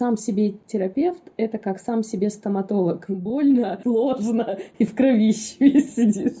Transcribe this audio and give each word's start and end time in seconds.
сам 0.00 0.16
себе 0.16 0.54
терапевт— 0.66 1.22
это 1.36 1.58
как 1.58 1.78
сам 1.78 2.02
себе 2.02 2.30
стоматолог. 2.30 3.04
Больно, 3.08 3.78
сложно 3.82 4.58
и 4.78 4.86
в 4.86 4.94
кровище 4.94 5.80
сидишь. 5.94 6.38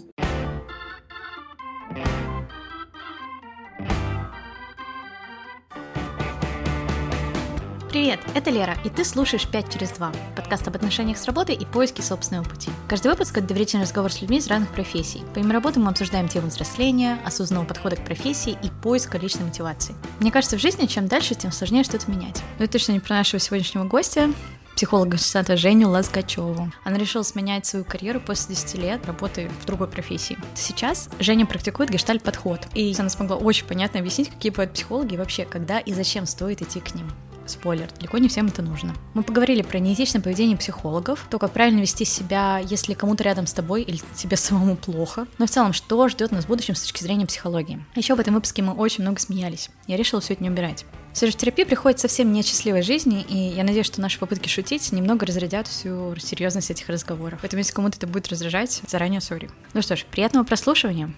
Привет, 8.10 8.26
это 8.34 8.50
Лера, 8.50 8.76
и 8.84 8.90
ты 8.90 9.04
слушаешь 9.04 9.46
«5 9.46 9.72
через 9.72 9.92
2»— 9.92 10.12
подкаст 10.34 10.66
об 10.66 10.74
отношениях 10.74 11.16
с 11.16 11.26
работой 11.26 11.54
и 11.54 11.64
поиске 11.64 12.02
собственного 12.02 12.42
пути. 12.42 12.68
Каждый 12.88 13.12
выпуск— 13.12 13.36
это 13.38 13.46
доверительный 13.46 13.84
разговор 13.84 14.10
с 14.10 14.20
людьми 14.20 14.38
из 14.38 14.48
разных 14.48 14.72
профессий. 14.72 15.22
Помимо 15.32 15.52
работы 15.52 15.78
мы 15.78 15.90
обсуждаем 15.90 16.26
тему 16.26 16.48
взросления, 16.48 17.20
осознанного 17.24 17.68
подхода 17.68 17.94
к 17.94 18.04
профессии 18.04 18.58
и 18.64 18.70
поиска 18.82 19.16
личной 19.16 19.44
мотивации. 19.44 19.94
Мне 20.18 20.32
кажется, 20.32 20.58
в 20.58 20.60
жизни 20.60 20.86
чем 20.86 21.06
дальше, 21.06 21.36
тем 21.36 21.52
сложнее 21.52 21.84
что-то 21.84 22.10
менять. 22.10 22.42
Но 22.58 22.64
это 22.64 22.72
точно 22.72 22.90
не 22.90 22.98
про 22.98 23.14
нашего 23.14 23.38
сегодняшнего 23.38 23.84
гостя, 23.84 24.32
психолога 24.74 25.16
штата 25.16 25.56
Женю 25.56 25.90
Лазгачеву. 25.90 26.72
Она 26.82 26.98
решила 26.98 27.22
сменять 27.22 27.64
свою 27.64 27.84
карьеру 27.84 28.20
после 28.20 28.56
10 28.56 28.74
лет 28.74 29.06
работы 29.06 29.48
в 29.62 29.66
другой 29.66 29.86
профессии. 29.86 30.36
Сейчас 30.56 31.10
Женя 31.20 31.46
практикует 31.46 31.90
гештальт-подход, 31.90 32.66
и 32.74 32.92
она 32.98 33.08
смогла 33.08 33.36
очень 33.36 33.66
понятно 33.66 34.00
объяснить, 34.00 34.30
какие 34.30 34.50
бывают 34.50 34.72
психологи 34.72 35.14
и 35.14 35.16
вообще, 35.16 35.44
когда 35.44 35.78
и 35.78 35.92
зачем 35.92 36.26
стоит 36.26 36.60
идти 36.60 36.80
к 36.80 36.96
ним. 36.96 37.08
Спойлер, 37.50 37.88
далеко 37.98 38.18
не 38.18 38.28
всем 38.28 38.46
это 38.46 38.62
нужно. 38.62 38.94
Мы 39.14 39.22
поговорили 39.22 39.62
про 39.62 39.78
неэтичное 39.78 40.22
поведение 40.22 40.56
психологов, 40.56 41.26
то, 41.28 41.38
как 41.38 41.52
правильно 41.52 41.80
вести 41.80 42.04
себя, 42.04 42.58
если 42.58 42.94
кому-то 42.94 43.24
рядом 43.24 43.46
с 43.46 43.52
тобой 43.52 43.82
или 43.82 44.00
тебе 44.16 44.36
самому 44.36 44.76
плохо. 44.76 45.26
Но 45.38 45.46
в 45.46 45.50
целом, 45.50 45.72
что 45.72 46.08
ждет 46.08 46.30
нас 46.30 46.44
в 46.44 46.48
будущем 46.48 46.74
с 46.74 46.82
точки 46.82 47.02
зрения 47.02 47.26
психологии. 47.26 47.84
Еще 47.94 48.14
в 48.14 48.20
этом 48.20 48.34
выпуске 48.34 48.62
мы 48.62 48.72
очень 48.72 49.02
много 49.02 49.20
смеялись. 49.20 49.70
Я 49.86 49.96
решила 49.96 50.20
все 50.20 50.34
это 50.34 50.42
не 50.42 50.50
убирать. 50.50 50.84
Все 51.12 51.26
же 51.26 51.32
в 51.32 51.36
терапии 51.36 51.64
приходит 51.64 51.98
совсем 51.98 52.32
не 52.32 52.40
от 52.40 52.46
счастливой 52.46 52.82
жизни, 52.82 53.22
и 53.22 53.36
я 53.36 53.64
надеюсь, 53.64 53.86
что 53.86 54.00
наши 54.00 54.18
попытки 54.18 54.48
шутить 54.48 54.92
немного 54.92 55.26
разрядят 55.26 55.66
всю 55.66 56.14
серьезность 56.16 56.70
этих 56.70 56.88
разговоров. 56.88 57.40
Поэтому, 57.42 57.58
если 57.58 57.72
кому-то 57.72 57.96
это 57.96 58.06
будет 58.06 58.28
раздражать, 58.28 58.82
заранее 58.86 59.20
сори. 59.20 59.50
Ну 59.74 59.82
что 59.82 59.96
ж, 59.96 60.04
приятного 60.04 60.44
прослушивания. 60.44 61.12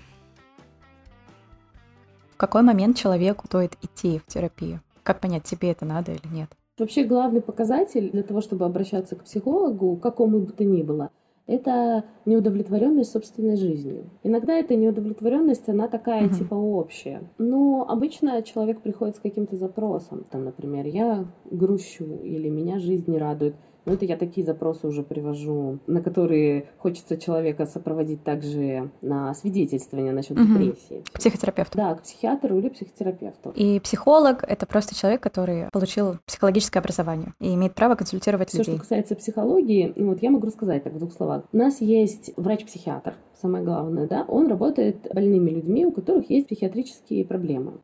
В 2.32 2.36
какой 2.38 2.62
момент 2.62 2.98
человеку 2.98 3.46
стоит 3.46 3.76
идти 3.82 4.20
в 4.26 4.32
терапию? 4.32 4.80
Как 5.02 5.20
понять, 5.20 5.44
тебе 5.44 5.70
это 5.70 5.84
надо 5.84 6.12
или 6.12 6.32
нет? 6.32 6.50
Вообще 6.78 7.04
главный 7.04 7.40
показатель 7.40 8.10
для 8.10 8.22
того, 8.22 8.40
чтобы 8.40 8.64
обращаться 8.64 9.16
к 9.16 9.24
психологу, 9.24 9.96
какому 9.96 10.40
бы 10.40 10.52
то 10.52 10.64
ни 10.64 10.82
было, 10.82 11.10
это 11.46 12.04
неудовлетворенность 12.24 13.10
собственной 13.10 13.56
жизнью. 13.56 14.10
Иногда 14.22 14.54
эта 14.54 14.76
неудовлетворенность, 14.76 15.68
она 15.68 15.88
такая 15.88 16.28
uh-huh. 16.28 16.38
типа 16.38 16.54
общая. 16.54 17.22
Но 17.38 17.84
обычно 17.88 18.42
человек 18.42 18.80
приходит 18.80 19.16
с 19.16 19.20
каким-то 19.20 19.56
запросом. 19.56 20.24
Там, 20.30 20.44
например, 20.44 20.86
я 20.86 21.26
грущу 21.44 22.20
или 22.22 22.48
меня 22.48 22.78
жизнь 22.78 23.10
не 23.10 23.18
радует. 23.18 23.54
Но 23.84 23.94
это 23.94 24.04
я 24.04 24.16
такие 24.16 24.46
запросы 24.46 24.86
уже 24.86 25.02
привожу, 25.02 25.78
на 25.86 26.02
которые 26.02 26.66
хочется 26.78 27.16
человека 27.16 27.66
сопроводить 27.66 28.22
также 28.22 28.90
на 29.00 29.34
свидетельствование 29.34 30.12
насчет 30.12 30.38
угу. 30.38 30.46
депрессии. 30.46 31.02
К 31.12 31.18
психотерапевту. 31.18 31.78
Да, 31.78 31.94
к 31.94 32.02
психиатру 32.02 32.58
или 32.58 32.68
психотерапевту. 32.68 33.50
И 33.54 33.80
психолог— 33.80 34.44
это 34.48 34.66
просто 34.66 34.94
человек, 34.94 35.20
который 35.20 35.68
получил 35.72 36.18
психологическое 36.26 36.78
образование 36.78 37.34
и 37.40 37.54
имеет 37.54 37.74
право 37.74 37.94
консультировать 37.94 38.50
Все, 38.50 38.58
людей. 38.58 38.74
что 38.74 38.82
касается 38.82 39.16
психологии, 39.16 39.92
ну 39.96 40.08
вот 40.08 40.22
я 40.22 40.30
могу 40.30 40.46
рассказать 40.46 40.84
так 40.84 40.92
в 40.92 40.98
двух 40.98 41.12
словах. 41.12 41.44
У 41.52 41.56
нас 41.56 41.80
есть 41.80 42.32
врач-психиатр, 42.36 43.14
самое 43.40 43.64
главное, 43.64 44.06
да, 44.06 44.24
он 44.28 44.48
работает 44.48 45.08
больными 45.12 45.50
людьми, 45.50 45.86
у 45.86 45.92
которых 45.92 46.30
есть 46.30 46.46
психиатрические 46.46 47.24
проблемы. 47.24 47.80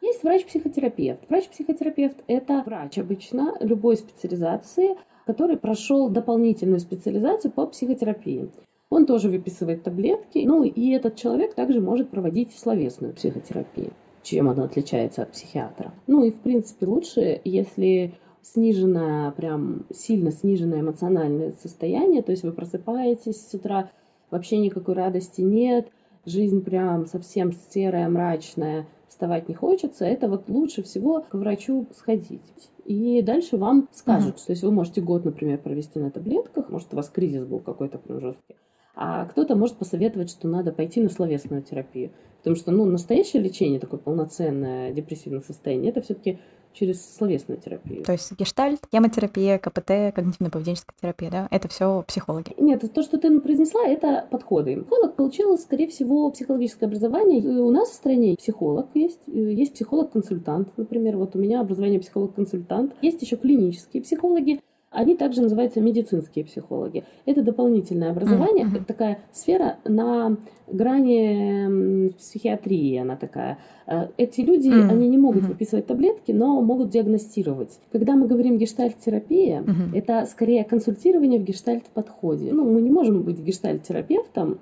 Есть 0.00 0.22
врач-психотерапевт. 0.22 1.28
Врач-психотерапевт– 1.28 2.22
это 2.28 2.62
врач 2.64 2.98
обычно 2.98 3.56
любой 3.60 3.96
специализации, 3.96 4.96
который 5.28 5.58
прошел 5.58 6.08
дополнительную 6.08 6.80
специализацию 6.80 7.52
по 7.52 7.66
психотерапии. 7.66 8.48
Он 8.88 9.04
тоже 9.04 9.28
выписывает 9.28 9.82
таблетки. 9.82 10.38
Ну 10.46 10.62
и 10.62 10.90
этот 10.92 11.16
человек 11.16 11.52
также 11.52 11.82
может 11.82 12.08
проводить 12.08 12.56
словесную 12.56 13.12
психотерапию. 13.12 13.92
Чем 14.22 14.48
она 14.48 14.64
отличается 14.64 15.20
от 15.20 15.32
психиатра? 15.32 15.92
Ну 16.06 16.24
и 16.24 16.30
в 16.30 16.36
принципе 16.40 16.86
лучше, 16.86 17.42
если 17.44 18.14
сниженное, 18.40 19.30
прям 19.32 19.84
сильно 19.92 20.30
сниженное 20.30 20.80
эмоциональное 20.80 21.52
состояние, 21.60 22.22
то 22.22 22.32
есть 22.32 22.42
вы 22.42 22.52
просыпаетесь 22.52 23.48
с 23.48 23.52
утра, 23.52 23.90
вообще 24.30 24.56
никакой 24.56 24.94
радости 24.94 25.42
нет, 25.42 25.88
жизнь 26.24 26.62
прям 26.62 27.04
совсем 27.04 27.52
серая, 27.52 28.08
мрачная, 28.08 28.86
вставать 29.18 29.48
не 29.48 29.54
хочется, 29.56 30.04
это 30.04 30.28
вот 30.28 30.48
лучше 30.48 30.84
всего 30.84 31.20
к 31.20 31.34
врачу 31.34 31.88
сходить. 31.92 32.40
И 32.84 33.20
дальше 33.20 33.56
вам 33.56 33.88
скажут, 33.92 34.36
mm-hmm. 34.36 34.46
то 34.46 34.52
есть 34.52 34.62
вы 34.62 34.70
можете 34.70 35.00
год, 35.00 35.24
например, 35.24 35.58
провести 35.58 35.98
на 35.98 36.12
таблетках, 36.12 36.68
может 36.68 36.94
у 36.94 36.96
вас 36.96 37.08
кризис 37.08 37.44
был 37.44 37.58
какой-то 37.58 37.98
прям 37.98 38.20
жесткий, 38.20 38.54
а 38.94 39.24
кто-то 39.24 39.56
может 39.56 39.76
посоветовать, 39.76 40.30
что 40.30 40.46
надо 40.46 40.70
пойти 40.70 41.00
на 41.00 41.08
словесную 41.08 41.62
терапию. 41.62 42.12
Потому 42.38 42.54
что 42.54 42.70
ну, 42.70 42.84
настоящее 42.84 43.42
лечение, 43.42 43.80
такое 43.80 43.98
полноценное 43.98 44.92
депрессивное 44.92 45.40
состояние, 45.40 45.90
это 45.90 46.00
все-таки 46.00 46.38
через 46.72 47.16
словесную 47.16 47.60
терапию. 47.60 48.04
То 48.04 48.12
есть 48.12 48.32
гештальт, 48.38 48.80
гемотерапия, 48.92 49.58
КПТ, 49.58 49.90
когнитивно-поведенческая 50.16 50.94
терапия, 51.00 51.30
да? 51.30 51.48
Это 51.50 51.68
все 51.68 52.04
психологи? 52.06 52.54
Нет, 52.58 52.84
то, 52.92 53.02
что 53.02 53.18
ты 53.18 53.40
произнесла, 53.40 53.86
это 53.86 54.26
подходы. 54.30 54.82
Психолог 54.82 55.16
получил, 55.16 55.58
скорее 55.58 55.88
всего, 55.88 56.30
психологическое 56.30 56.86
образование. 56.86 57.40
У 57.40 57.70
нас 57.70 57.90
в 57.90 57.94
стране 57.94 58.36
психолог 58.36 58.88
есть, 58.94 59.20
есть 59.26 59.74
психолог-консультант, 59.74 60.76
например. 60.76 61.16
Вот 61.16 61.34
у 61.36 61.38
меня 61.38 61.60
образование 61.60 62.00
психолог-консультант. 62.00 62.94
Есть 63.02 63.22
еще 63.22 63.36
клинические 63.36 64.02
психологи. 64.02 64.60
Они 64.90 65.16
также 65.16 65.42
называются 65.42 65.80
медицинские 65.82 66.46
психологи. 66.46 67.04
Это 67.26 67.42
дополнительное 67.42 68.10
образование, 68.10 68.64
mm-hmm. 68.64 68.84
такая 68.84 69.18
сфера 69.32 69.76
на 69.84 70.38
грани 70.66 72.08
психиатрии, 72.16 72.96
она 72.96 73.16
такая. 73.16 73.58
Э, 73.86 74.08
эти 74.16 74.40
люди, 74.40 74.68
mm-hmm. 74.68 74.90
они 74.90 75.08
не 75.08 75.18
могут 75.18 75.44
выписывать 75.44 75.86
таблетки, 75.86 76.32
но 76.32 76.62
могут 76.62 76.88
диагностировать. 76.88 77.78
Когда 77.92 78.16
мы 78.16 78.26
говорим 78.26 78.56
гештальт-терапия, 78.56 79.60
mm-hmm. 79.60 79.94
это 79.94 80.24
скорее 80.24 80.64
консультирование 80.64 81.38
в 81.38 81.44
гештальт-подходе. 81.44 82.52
Ну, 82.52 82.64
мы 82.64 82.80
не 82.80 82.90
можем 82.90 83.22
быть 83.22 83.40
гештальт-терапевтом, 83.40 84.58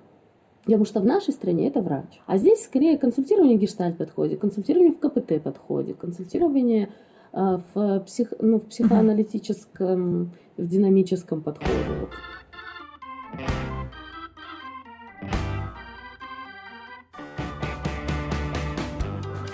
Потому 0.64 0.84
что 0.84 0.98
в 0.98 1.04
нашей 1.04 1.32
стране 1.32 1.68
это 1.68 1.80
врач. 1.80 2.20
А 2.26 2.38
здесь 2.38 2.64
скорее 2.64 2.98
консультирование 2.98 3.56
в 3.56 3.60
гештальт-подходе, 3.60 4.36
консультирование 4.36 4.92
в 4.92 4.98
КПТ-подходе, 4.98 5.94
консультирование 5.94 6.88
в, 7.36 8.00
псих, 8.00 8.32
ну, 8.40 8.58
в 8.58 8.68
психоаналитическом, 8.68 10.32
в 10.56 10.66
динамическом 10.66 11.42
подходе. 11.42 12.08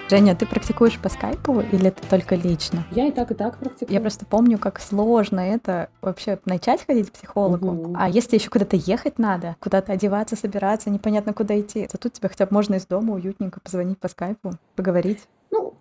Женя, 0.09 0.37
ты 0.37 0.45
практикуешь 0.45 0.99
по 1.01 1.09
скайпу 1.09 1.61
или 1.61 1.87
это 1.87 2.07
только 2.11 2.35
лично? 2.35 2.85
Я 2.91 3.07
и 3.07 3.11
так, 3.11 3.31
и 3.31 3.35
так 3.35 3.57
практикую. 3.57 3.95
Я 3.95 4.01
просто 4.01 4.27
помню, 4.27 4.59
как 4.59 4.79
сложно 4.79 5.41
это 5.41 5.89
вообще 6.03 6.39
начать 6.45 6.85
ходить 6.87 7.09
к 7.09 7.15
психологу. 7.15 7.69
Угу. 7.69 7.95
А 7.99 8.11
если 8.11 8.37
еще 8.37 8.51
куда-то 8.51 8.77
ехать 8.77 9.19
надо, 9.19 9.57
куда-то 9.59 9.93
одеваться, 9.93 10.37
собираться, 10.37 10.91
непонятно 10.91 11.33
куда 11.33 11.59
идти, 11.59 11.87
то 11.87 11.97
тут 11.97 12.13
тебе 12.13 12.29
хотя 12.29 12.45
бы 12.45 12.53
можно 12.53 12.75
из 12.75 12.85
дома 12.85 13.15
уютненько 13.15 13.61
позвонить 13.61 13.99
по 13.99 14.09
скайпу, 14.09 14.53
поговорить. 14.77 15.27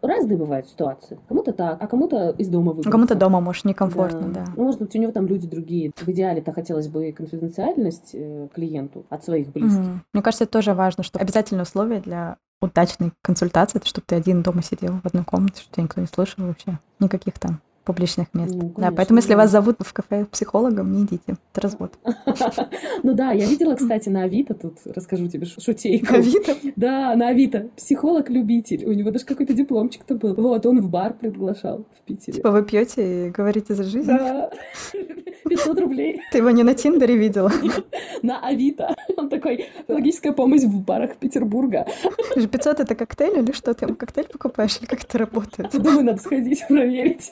Разные 0.02 0.38
бывают 0.38 0.68
ситуации. 0.68 1.20
Кому-то 1.28 1.54
так, 1.54 1.78
а 1.80 1.88
кому-то 1.88 2.32
из 2.32 2.50
дома 2.50 2.70
выбраться. 2.70 2.92
Кому-то 2.92 3.16
дома, 3.16 3.40
может, 3.40 3.66
некомфортно, 3.66 4.30
да. 4.30 4.46
да. 4.46 4.54
Ну, 4.56 4.64
может 4.64 4.82
быть, 4.82 4.96
у 4.96 5.00
него 5.00 5.12
там 5.12 5.28
люди 5.28 5.48
другие. 5.48 5.92
В 5.96 6.08
идеале-то 6.10 6.54
хотелось 6.54 6.88
бы 6.88 7.12
конфиденциальность 7.12 8.12
э, 8.14 8.48
клиенту 8.54 9.06
от 9.10 9.24
своих 9.24 9.52
близких. 9.52 9.80
Угу. 9.80 10.00
Мне 10.14 10.24
кажется, 10.24 10.46
это 10.46 10.54
тоже 10.54 10.74
важно, 10.74 11.04
что 11.04 11.20
обязательное 11.20 11.64
условие 11.64 12.00
для 12.02 12.38
удачной 12.62 13.12
консультации, 13.22 13.80
это 13.80 13.88
чтобы 13.88 14.06
ты 14.08 14.16
один 14.16 14.44
дома 14.44 14.62
сидел 14.64 15.00
в 15.04 15.06
одной 15.06 15.24
комнате, 15.24 15.62
чтобы 15.62 15.74
тебя 15.76 15.84
никто 15.84 16.02
не 16.02 16.08
слышал 16.08 16.46
вообще. 16.46 16.80
Никаких 17.00 17.40
там 17.40 17.62
публичных 17.84 18.34
мест. 18.34 18.54
Ну, 18.54 18.70
конечно, 18.70 18.76
да, 18.78 18.92
поэтому 18.92 19.20
если 19.20 19.32
да. 19.32 19.38
вас 19.38 19.52
зовут 19.52 19.78
в 19.80 19.94
кафе 19.94 20.26
психологом, 20.26 20.92
не 20.92 21.04
идите. 21.04 21.38
Это 21.52 21.62
развод. 21.62 21.94
Ну 23.04 23.14
да, 23.14 23.32
я 23.32 23.48
видела, 23.48 23.76
кстати, 23.76 24.10
на 24.10 24.24
Авито, 24.24 24.54
тут 24.54 24.78
расскажу 24.86 25.28
тебе 25.28 25.46
шутейку. 25.46 26.14
На 26.14 26.20
Авито? 26.20 26.56
Да, 26.76 27.16
на 27.16 27.30
Авито. 27.30 27.70
Психолог-любитель. 27.76 28.86
У 28.86 28.94
него 28.94 29.12
даже 29.12 29.26
какой-то 29.26 29.54
дипломчик-то 29.54 30.16
был. 30.16 30.36
Вот, 30.36 30.66
он 30.66 30.82
в 30.82 30.90
бар 30.90 31.14
приглашал 31.14 31.86
в 31.98 32.02
Питере. 32.06 32.38
Типа 32.38 32.52
вы 32.52 32.64
пьете 32.64 33.28
и 33.28 33.30
говорите 33.30 33.74
за 33.74 33.84
жизнь? 33.84 34.08
Да. 34.08 34.52
500 35.50 35.80
рублей. 35.80 36.22
Ты 36.32 36.38
его 36.38 36.50
не 36.52 36.64
на 36.64 36.74
Тиндере 36.74 37.18
видела? 37.18 37.52
На 38.22 38.40
Авито. 38.48 38.96
Он 39.18 39.30
такой, 39.30 39.68
логическая 39.88 40.32
помощь 40.32 40.62
в 40.62 40.82
барах 40.84 41.18
Петербурга. 41.18 41.88
500 42.36 42.80
это 42.82 42.96
коктейль 42.96 43.40
или 43.40 43.52
что? 43.52 43.74
Ты 43.74 43.94
коктейль 43.94 44.28
покупаешь 44.28 44.78
или 44.80 44.86
как 44.86 45.04
это 45.04 45.18
работает? 45.18 45.72
Думаю, 45.72 46.06
надо 46.06 46.22
сходить 46.22 46.66
проверить. 46.68 47.32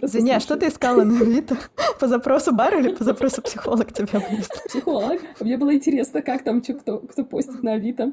Извини, 0.00 0.32
а 0.32 0.40
что 0.40 0.56
ты 0.56 0.68
искала 0.68 1.02
на 1.04 1.20
Авито? 1.20 1.56
По 2.00 2.08
запросу 2.08 2.52
бар 2.54 2.78
или 2.78 2.94
по 2.94 3.04
запросу 3.04 3.42
психолог 3.42 3.92
тебя 3.92 4.20
будет? 4.20 4.48
Психолог. 4.68 5.20
Мне 5.40 5.56
было 5.56 5.74
интересно, 5.74 6.22
как 6.22 6.42
там, 6.42 6.62
что, 6.62 6.74
кто, 6.74 6.98
кто 6.98 7.24
постит 7.24 7.62
на 7.62 7.74
Авито. 7.74 8.12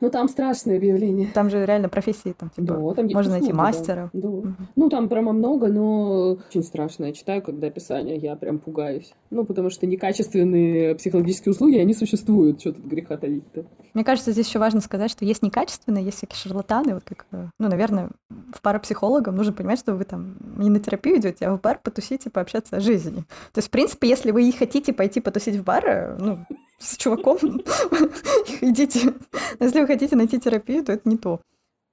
Ну, 0.00 0.10
там 0.10 0.28
страшное 0.28 0.76
объявление. 0.76 1.30
Там 1.34 1.50
же 1.50 1.64
реально 1.64 1.88
профессии, 1.88 2.32
там, 2.38 2.50
типа, 2.50 2.74
да, 2.74 2.94
там 2.94 3.06
можно 3.12 3.32
найти 3.32 3.52
мастера. 3.52 4.10
Да. 4.12 4.28
да. 4.28 4.54
Ну, 4.76 4.88
там 4.88 5.08
прямо 5.08 5.32
много, 5.32 5.68
но 5.68 6.38
очень 6.48 6.62
страшно. 6.62 7.06
Я 7.06 7.12
читаю, 7.12 7.42
когда 7.42 7.66
описание, 7.66 8.16
я 8.16 8.36
прям 8.36 8.58
пугаюсь. 8.58 9.12
Ну, 9.30 9.44
потому 9.44 9.70
что 9.70 9.86
некачественные 9.86 10.94
психологические 10.94 11.52
услуги, 11.52 11.78
они 11.78 11.94
существуют. 11.94 12.60
Что 12.60 12.72
тут 12.72 12.84
греха 12.84 13.16
таить-то? 13.16 13.64
Мне 13.94 14.04
кажется, 14.04 14.30
здесь 14.32 14.46
еще 14.46 14.58
важно 14.58 14.80
сказать, 14.80 15.10
что 15.10 15.24
есть 15.24 15.42
некачественные, 15.42 16.04
есть 16.04 16.18
всякие 16.18 16.36
шарлатаны, 16.36 16.94
вот 16.94 17.04
как, 17.04 17.26
э, 17.32 17.46
ну, 17.58 17.68
наверное, 17.68 18.10
в 18.52 18.62
парапсихологам 18.62 19.34
нужно 19.34 19.52
понимать, 19.52 19.80
что 19.80 19.94
вы 19.94 20.04
там 20.04 20.36
не 20.68 20.74
на 20.74 20.80
терапию 20.80 21.18
идете, 21.18 21.46
а 21.46 21.56
в 21.56 21.60
бар 21.60 21.78
потусить 21.82 22.26
и 22.26 22.30
пообщаться 22.30 22.76
о 22.76 22.80
жизни. 22.80 23.24
То 23.52 23.58
есть, 23.58 23.68
в 23.68 23.70
принципе, 23.70 24.08
если 24.08 24.30
вы 24.30 24.48
и 24.48 24.52
хотите 24.52 24.92
пойти 24.92 25.20
потусить 25.20 25.56
в 25.56 25.64
бар, 25.64 25.84
э, 25.86 26.16
ну, 26.18 26.46
с 26.78 26.96
чуваком, 26.96 27.36
идите. 28.60 29.14
Если 29.60 29.80
вы 29.80 29.86
хотите 29.86 30.16
найти 30.16 30.38
терапию, 30.38 30.84
то 30.84 30.92
это 30.92 31.08
не 31.08 31.16
то. 31.16 31.40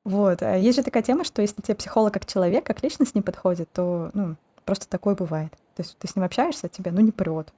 Вот. 0.04 0.44
А 0.44 0.56
есть 0.56 0.78
же 0.78 0.84
такая 0.84 1.04
тема, 1.04 1.24
что 1.24 1.42
если 1.42 1.62
тебе 1.62 1.76
психолог 1.76 2.14
как 2.14 2.26
человек, 2.26 2.66
как 2.66 2.84
личность 2.84 3.16
не 3.16 3.22
подходит, 3.22 3.70
то, 3.74 4.12
ну, 4.14 4.36
просто 4.64 4.88
такое 4.88 5.16
бывает. 5.16 5.52
То 5.76 5.82
есть 5.82 5.98
ты 5.98 6.08
с 6.08 6.16
ним 6.16 6.26
общаешься, 6.26 6.68
а 6.68 6.70
тебе, 6.70 6.92
ну, 6.92 7.02
не 7.02 7.12
прет. 7.12 7.52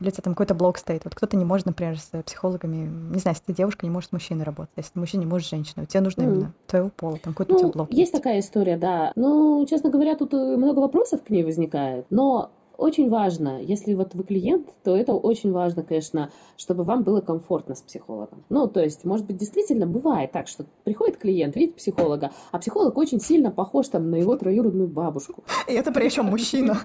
У 0.00 0.04
тебя 0.04 0.22
там 0.22 0.34
какой-то 0.34 0.54
блок 0.54 0.78
стоит. 0.78 1.04
Вот 1.04 1.14
кто-то 1.14 1.36
не 1.36 1.44
может, 1.44 1.66
например, 1.66 1.98
с 1.98 2.10
психологами, 2.22 2.88
не 3.12 3.18
знаю, 3.18 3.34
если 3.34 3.44
ты 3.46 3.52
девушка, 3.52 3.84
не 3.84 3.90
может 3.90 4.10
с 4.10 4.12
мужчиной 4.12 4.44
работать, 4.44 4.72
если 4.76 4.98
мужчина 4.98 5.20
не 5.20 5.26
может 5.26 5.46
с 5.46 5.50
женщиной, 5.50 5.86
тебе 5.86 6.00
нужно 6.00 6.22
mm. 6.22 6.24
именно 6.24 6.54
твоего 6.66 6.88
пола, 6.88 7.18
там 7.18 7.34
какой-то 7.34 7.64
ну, 7.64 7.70
блок. 7.70 7.92
Есть 7.92 8.12
такая 8.12 8.40
история, 8.40 8.76
да. 8.76 9.12
Ну, 9.16 9.66
честно 9.68 9.90
говоря, 9.90 10.16
тут 10.16 10.32
э, 10.34 10.56
много 10.56 10.80
вопросов 10.80 11.22
к 11.22 11.30
ней 11.30 11.44
возникает. 11.44 12.06
Но 12.10 12.50
очень 12.80 13.10
важно, 13.10 13.60
если 13.60 13.94
вот 13.94 14.14
вы 14.14 14.24
клиент, 14.24 14.68
то 14.82 14.96
это 14.96 15.12
очень 15.12 15.52
важно, 15.52 15.82
конечно, 15.82 16.30
чтобы 16.56 16.84
вам 16.84 17.02
было 17.02 17.20
комфортно 17.20 17.74
с 17.74 17.82
психологом. 17.82 18.44
Ну, 18.48 18.66
то 18.66 18.80
есть, 18.80 19.04
может 19.04 19.26
быть, 19.26 19.36
действительно 19.36 19.86
бывает 19.86 20.32
так, 20.32 20.48
что 20.48 20.64
приходит 20.84 21.18
клиент, 21.18 21.56
видит 21.56 21.76
психолога, 21.76 22.30
а 22.50 22.58
психолог 22.58 22.96
очень 22.96 23.20
сильно 23.20 23.50
похож 23.50 23.88
там 23.88 24.10
на 24.10 24.16
его 24.16 24.36
троюродную 24.36 24.88
бабушку. 24.88 25.44
И 25.68 25.72
это 25.72 25.92
причем 25.92 26.26
мужчина, 26.26 26.78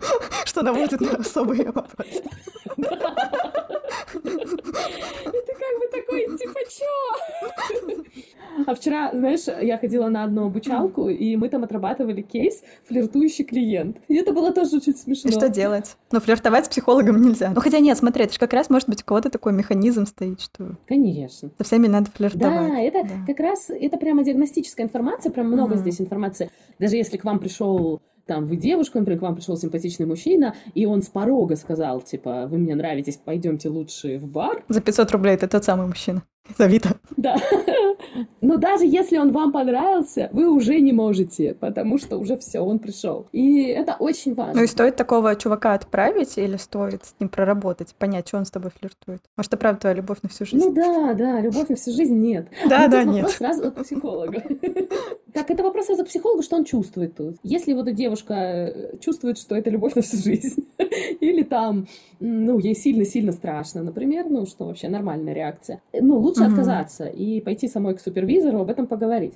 что 0.45 0.61
наводит 0.63 0.99
на 0.99 1.11
особые 1.17 1.71
вопросы. 1.71 2.23
Это 4.13 4.23
как 4.23 5.79
бы 5.79 5.87
такой, 5.91 6.37
типа, 6.37 6.59
чё? 6.69 7.95
А 8.67 8.73
вчера, 8.73 9.11
знаешь, 9.11 9.47
я 9.61 9.77
ходила 9.77 10.07
на 10.07 10.23
одну 10.23 10.45
обучалку, 10.45 11.09
и 11.09 11.35
мы 11.35 11.49
там 11.49 11.63
отрабатывали 11.63 12.21
кейс 12.21 12.63
«Флиртующий 12.87 13.43
клиент». 13.43 13.97
И 14.07 14.15
это 14.15 14.31
было 14.31 14.53
тоже 14.53 14.77
очень 14.77 14.95
смешно. 14.95 15.29
И 15.29 15.33
что 15.33 15.49
делать? 15.49 15.97
Ну, 16.11 16.19
флиртовать 16.19 16.65
с 16.65 16.69
психологом 16.69 17.21
нельзя. 17.21 17.51
Ну, 17.53 17.59
хотя 17.59 17.79
нет, 17.79 17.97
смотри, 17.97 18.23
это 18.23 18.33
же 18.33 18.39
как 18.39 18.53
раз, 18.53 18.69
может 18.69 18.87
быть, 18.87 19.01
у 19.01 19.05
кого-то 19.05 19.29
такой 19.29 19.53
механизм 19.53 20.05
стоит, 20.05 20.39
что... 20.41 20.77
Конечно. 20.87 21.51
Со 21.57 21.63
всеми 21.63 21.87
надо 21.87 22.09
флиртовать. 22.11 22.71
Да, 22.71 22.79
это 22.79 23.03
да. 23.03 23.25
как 23.27 23.39
раз, 23.39 23.69
это 23.69 23.97
прямо 23.97 24.23
диагностическая 24.23 24.85
информация, 24.85 25.31
прям 25.31 25.47
много 25.47 25.75
mm. 25.75 25.77
здесь 25.79 25.99
информации. 25.99 26.49
Даже 26.79 26.95
если 26.95 27.17
к 27.17 27.25
вам 27.25 27.39
пришел 27.39 28.01
там 28.25 28.47
вы 28.47 28.55
девушка, 28.55 28.99
например, 28.99 29.19
к 29.19 29.23
вам 29.23 29.35
пришел 29.35 29.57
симпатичный 29.57 30.05
мужчина, 30.05 30.55
и 30.73 30.85
он 30.85 31.01
с 31.01 31.07
порога 31.07 31.55
сказал, 31.55 32.01
типа, 32.01 32.47
вы 32.47 32.57
мне 32.57 32.75
нравитесь, 32.75 33.17
пойдемте 33.17 33.69
лучше 33.69 34.17
в 34.17 34.27
бар. 34.27 34.63
За 34.67 34.81
500 34.81 35.11
рублей 35.11 35.35
это 35.35 35.47
тот 35.47 35.63
самый 35.63 35.87
мужчина. 35.87 36.23
Завита. 36.57 36.97
Да. 37.17 37.35
Но 38.41 38.57
даже 38.57 38.85
если 38.85 39.17
он 39.17 39.31
вам 39.31 39.51
понравился, 39.51 40.29
вы 40.31 40.47
уже 40.49 40.79
не 40.79 40.93
можете, 40.93 41.55
потому 41.55 41.97
что 41.97 42.17
уже 42.17 42.37
все, 42.37 42.59
он 42.59 42.79
пришел. 42.79 43.27
И 43.31 43.65
это 43.65 43.95
очень 43.97 44.35
важно. 44.35 44.53
Ну 44.55 44.63
и 44.63 44.67
стоит 44.67 44.95
такого 44.95 45.35
чувака 45.35 45.73
отправить 45.73 46.37
или 46.37 46.57
стоит 46.57 47.03
с 47.03 47.15
ним 47.19 47.29
проработать, 47.29 47.95
понять, 47.95 48.27
что 48.27 48.37
он 48.37 48.45
с 48.45 48.51
тобой 48.51 48.71
флиртует? 48.77 49.21
Может, 49.37 49.53
это 49.53 49.57
правда 49.57 49.81
твоя 49.81 49.95
любовь 49.95 50.19
на 50.21 50.29
всю 50.29 50.45
жизнь? 50.45 50.63
Ну 50.63 50.71
да, 50.71 51.13
да, 51.13 51.41
любовь 51.41 51.69
на 51.69 51.75
всю 51.75 51.91
жизнь 51.91 52.15
нет. 52.15 52.47
Да, 52.69 52.87
да, 52.87 53.03
нет. 53.03 53.29
Сразу 53.29 53.67
от 53.67 53.75
психолога. 53.75 54.43
Так, 55.33 55.51
это 55.51 55.63
вопрос 55.63 55.87
сразу 55.87 56.05
психолога, 56.05 56.43
что 56.43 56.55
он 56.55 56.63
чувствует 56.63 57.17
тут. 57.17 57.35
Если 57.43 57.73
вот 57.73 57.89
эта 57.89 57.91
девушка 57.91 58.33
э, 58.33 58.97
чувствует, 59.01 59.37
что 59.37 59.53
это 59.57 59.69
любовь 59.69 59.93
на 59.93 60.01
всю 60.01 60.15
жизнь, 60.15 60.65
или 61.19 61.43
там, 61.43 61.87
ну, 62.21 62.57
ей 62.57 62.73
сильно-сильно 62.73 63.33
страшно, 63.33 63.83
например, 63.83 64.27
ну, 64.29 64.45
что 64.45 64.63
вообще 64.63 64.87
нормальная 64.87 65.33
реакция, 65.33 65.81
ну, 65.91 66.19
лучше 66.19 66.34
угу. 66.43 66.51
отказаться 66.51 67.05
и 67.05 67.41
пойти 67.41 67.67
самой 67.67 67.95
к 67.95 67.99
супервизору 67.99 68.59
об 68.61 68.69
этом 68.69 68.87
поговорить. 68.87 69.33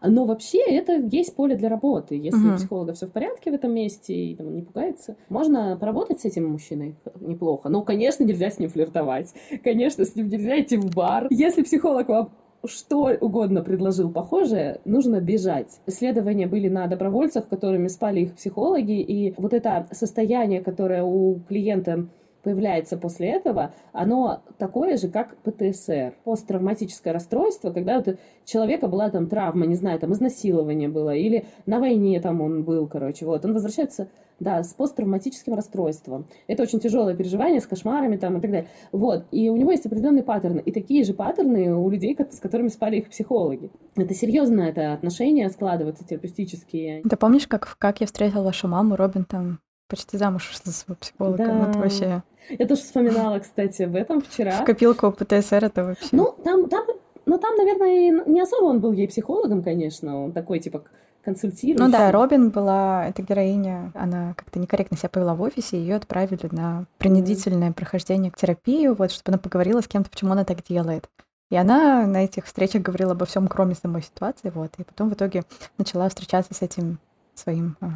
Но 0.00 0.26
вообще 0.26 0.60
это 0.60 0.94
есть 0.94 1.34
поле 1.34 1.56
для 1.56 1.68
работы. 1.68 2.14
Если 2.14 2.48
uh-huh. 2.48 2.54
у 2.54 2.56
психолога 2.56 2.92
все 2.92 3.06
в 3.06 3.12
порядке 3.12 3.50
в 3.50 3.54
этом 3.54 3.74
месте 3.74 4.14
и 4.14 4.36
там, 4.36 4.54
не 4.54 4.62
пугается, 4.62 5.16
можно 5.28 5.76
поработать 5.76 6.20
с 6.20 6.24
этим 6.24 6.48
мужчиной 6.48 6.94
неплохо. 7.20 7.68
Но, 7.68 7.82
конечно, 7.82 8.22
нельзя 8.22 8.50
с 8.50 8.60
ним 8.60 8.70
флиртовать. 8.70 9.34
Конечно, 9.64 10.04
с 10.04 10.14
ним 10.14 10.28
нельзя 10.28 10.60
идти 10.60 10.76
в 10.76 10.94
бар. 10.94 11.26
Если 11.30 11.62
психолог 11.62 12.08
вам 12.08 12.30
что 12.66 13.16
угодно 13.20 13.62
предложил 13.62 14.10
похожее, 14.10 14.80
нужно 14.84 15.20
бежать. 15.20 15.80
Исследования 15.86 16.48
были 16.48 16.68
на 16.68 16.88
добровольцах, 16.88 17.48
которыми 17.48 17.86
спали 17.86 18.22
их 18.22 18.34
психологи, 18.34 19.00
и 19.00 19.32
вот 19.36 19.52
это 19.52 19.86
состояние, 19.92 20.60
которое 20.60 21.04
у 21.04 21.38
клиента 21.48 22.08
появляется 22.48 22.96
после 22.96 23.28
этого, 23.28 23.74
оно 23.92 24.40
такое 24.56 24.96
же, 24.96 25.08
как 25.08 25.36
ПТСР, 25.42 26.14
посттравматическое 26.24 27.12
расстройство, 27.12 27.70
когда 27.70 27.98
у 27.98 28.04
человека 28.46 28.88
была 28.88 29.10
там 29.10 29.26
травма, 29.26 29.66
не 29.66 29.74
знаю, 29.74 29.98
там 29.98 30.14
изнасилование 30.14 30.88
было, 30.88 31.14
или 31.14 31.44
на 31.66 31.78
войне 31.78 32.18
там 32.22 32.40
он 32.40 32.64
был, 32.64 32.86
короче, 32.86 33.26
вот, 33.26 33.44
он 33.44 33.52
возвращается, 33.52 34.08
да, 34.40 34.62
с 34.62 34.72
посттравматическим 34.72 35.52
расстройством. 35.52 36.26
Это 36.46 36.62
очень 36.62 36.80
тяжелое 36.80 37.14
переживание 37.14 37.60
с 37.60 37.66
кошмарами 37.66 38.16
там 38.16 38.38
и 38.38 38.40
так 38.40 38.50
далее. 38.50 38.68
Вот, 38.92 39.26
и 39.30 39.50
у 39.50 39.56
него 39.58 39.70
есть 39.70 39.84
определенные 39.84 40.22
паттерны, 40.22 40.60
и 40.60 40.72
такие 40.72 41.04
же 41.04 41.12
паттерны 41.12 41.74
у 41.74 41.90
людей, 41.90 42.16
с 42.30 42.40
которыми 42.40 42.68
спали 42.68 42.96
их 42.96 43.10
психологи. 43.10 43.70
Это 43.94 44.14
серьезно, 44.14 44.62
это 44.62 44.94
отношения 44.94 45.50
складываются 45.50 46.06
терапевтические. 46.06 47.02
Ты 47.02 47.16
помнишь, 47.18 47.46
как, 47.46 47.76
как 47.78 48.00
я 48.00 48.06
встретила 48.06 48.42
вашу 48.42 48.68
маму, 48.68 48.96
Робин 48.96 49.26
там 49.26 49.60
почти 49.88 50.16
замуж 50.16 50.50
за 50.64 50.72
своего 50.72 50.96
психолога. 51.00 51.38
Да. 51.38 51.52
Ну, 51.52 51.70
это 51.70 51.78
вообще... 51.78 52.22
Я 52.50 52.66
тоже 52.66 52.82
вспоминала, 52.82 53.38
кстати, 53.40 53.82
об 53.82 53.94
этом 53.94 54.20
вчера. 54.22 54.62
В 54.62 54.64
копилку 54.64 55.10
ПТСР 55.12 55.64
это 55.64 55.84
вообще... 55.84 56.08
Ну, 56.12 56.34
там, 56.44 56.68
там, 56.68 56.86
ну, 57.26 57.38
там, 57.38 57.56
наверное, 57.56 58.24
не 58.26 58.40
особо 58.40 58.64
он 58.64 58.80
был 58.80 58.92
ей 58.92 59.08
психологом, 59.08 59.62
конечно. 59.62 60.24
Он 60.24 60.32
такой, 60.32 60.60
типа, 60.60 60.84
консультирующий. 61.24 61.84
Ну 61.84 61.90
да, 61.90 62.10
Робин 62.10 62.50
была, 62.50 63.06
эта 63.06 63.22
героиня, 63.22 63.92
она 63.94 64.34
как-то 64.34 64.58
некорректно 64.58 64.96
себя 64.96 65.10
повела 65.10 65.34
в 65.34 65.42
офисе, 65.42 65.78
ее 65.78 65.96
отправили 65.96 66.48
на 66.50 66.86
принудительное 66.96 67.72
прохождение 67.72 68.30
к 68.30 68.36
терапию, 68.36 68.94
вот, 68.94 69.12
чтобы 69.12 69.32
она 69.34 69.38
поговорила 69.38 69.82
с 69.82 69.88
кем-то, 69.88 70.08
почему 70.08 70.32
она 70.32 70.44
так 70.44 70.64
делает. 70.64 71.08
И 71.50 71.56
она 71.56 72.06
на 72.06 72.24
этих 72.24 72.46
встречах 72.46 72.82
говорила 72.82 73.12
обо 73.12 73.26
всем, 73.26 73.48
кроме 73.48 73.74
самой 73.74 74.02
ситуации, 74.02 74.50
вот. 74.50 74.72
И 74.78 74.84
потом 74.84 75.10
в 75.10 75.14
итоге 75.14 75.44
начала 75.76 76.08
встречаться 76.08 76.54
с 76.54 76.62
этим 76.62 76.98
своим 77.34 77.76
а, 77.80 77.88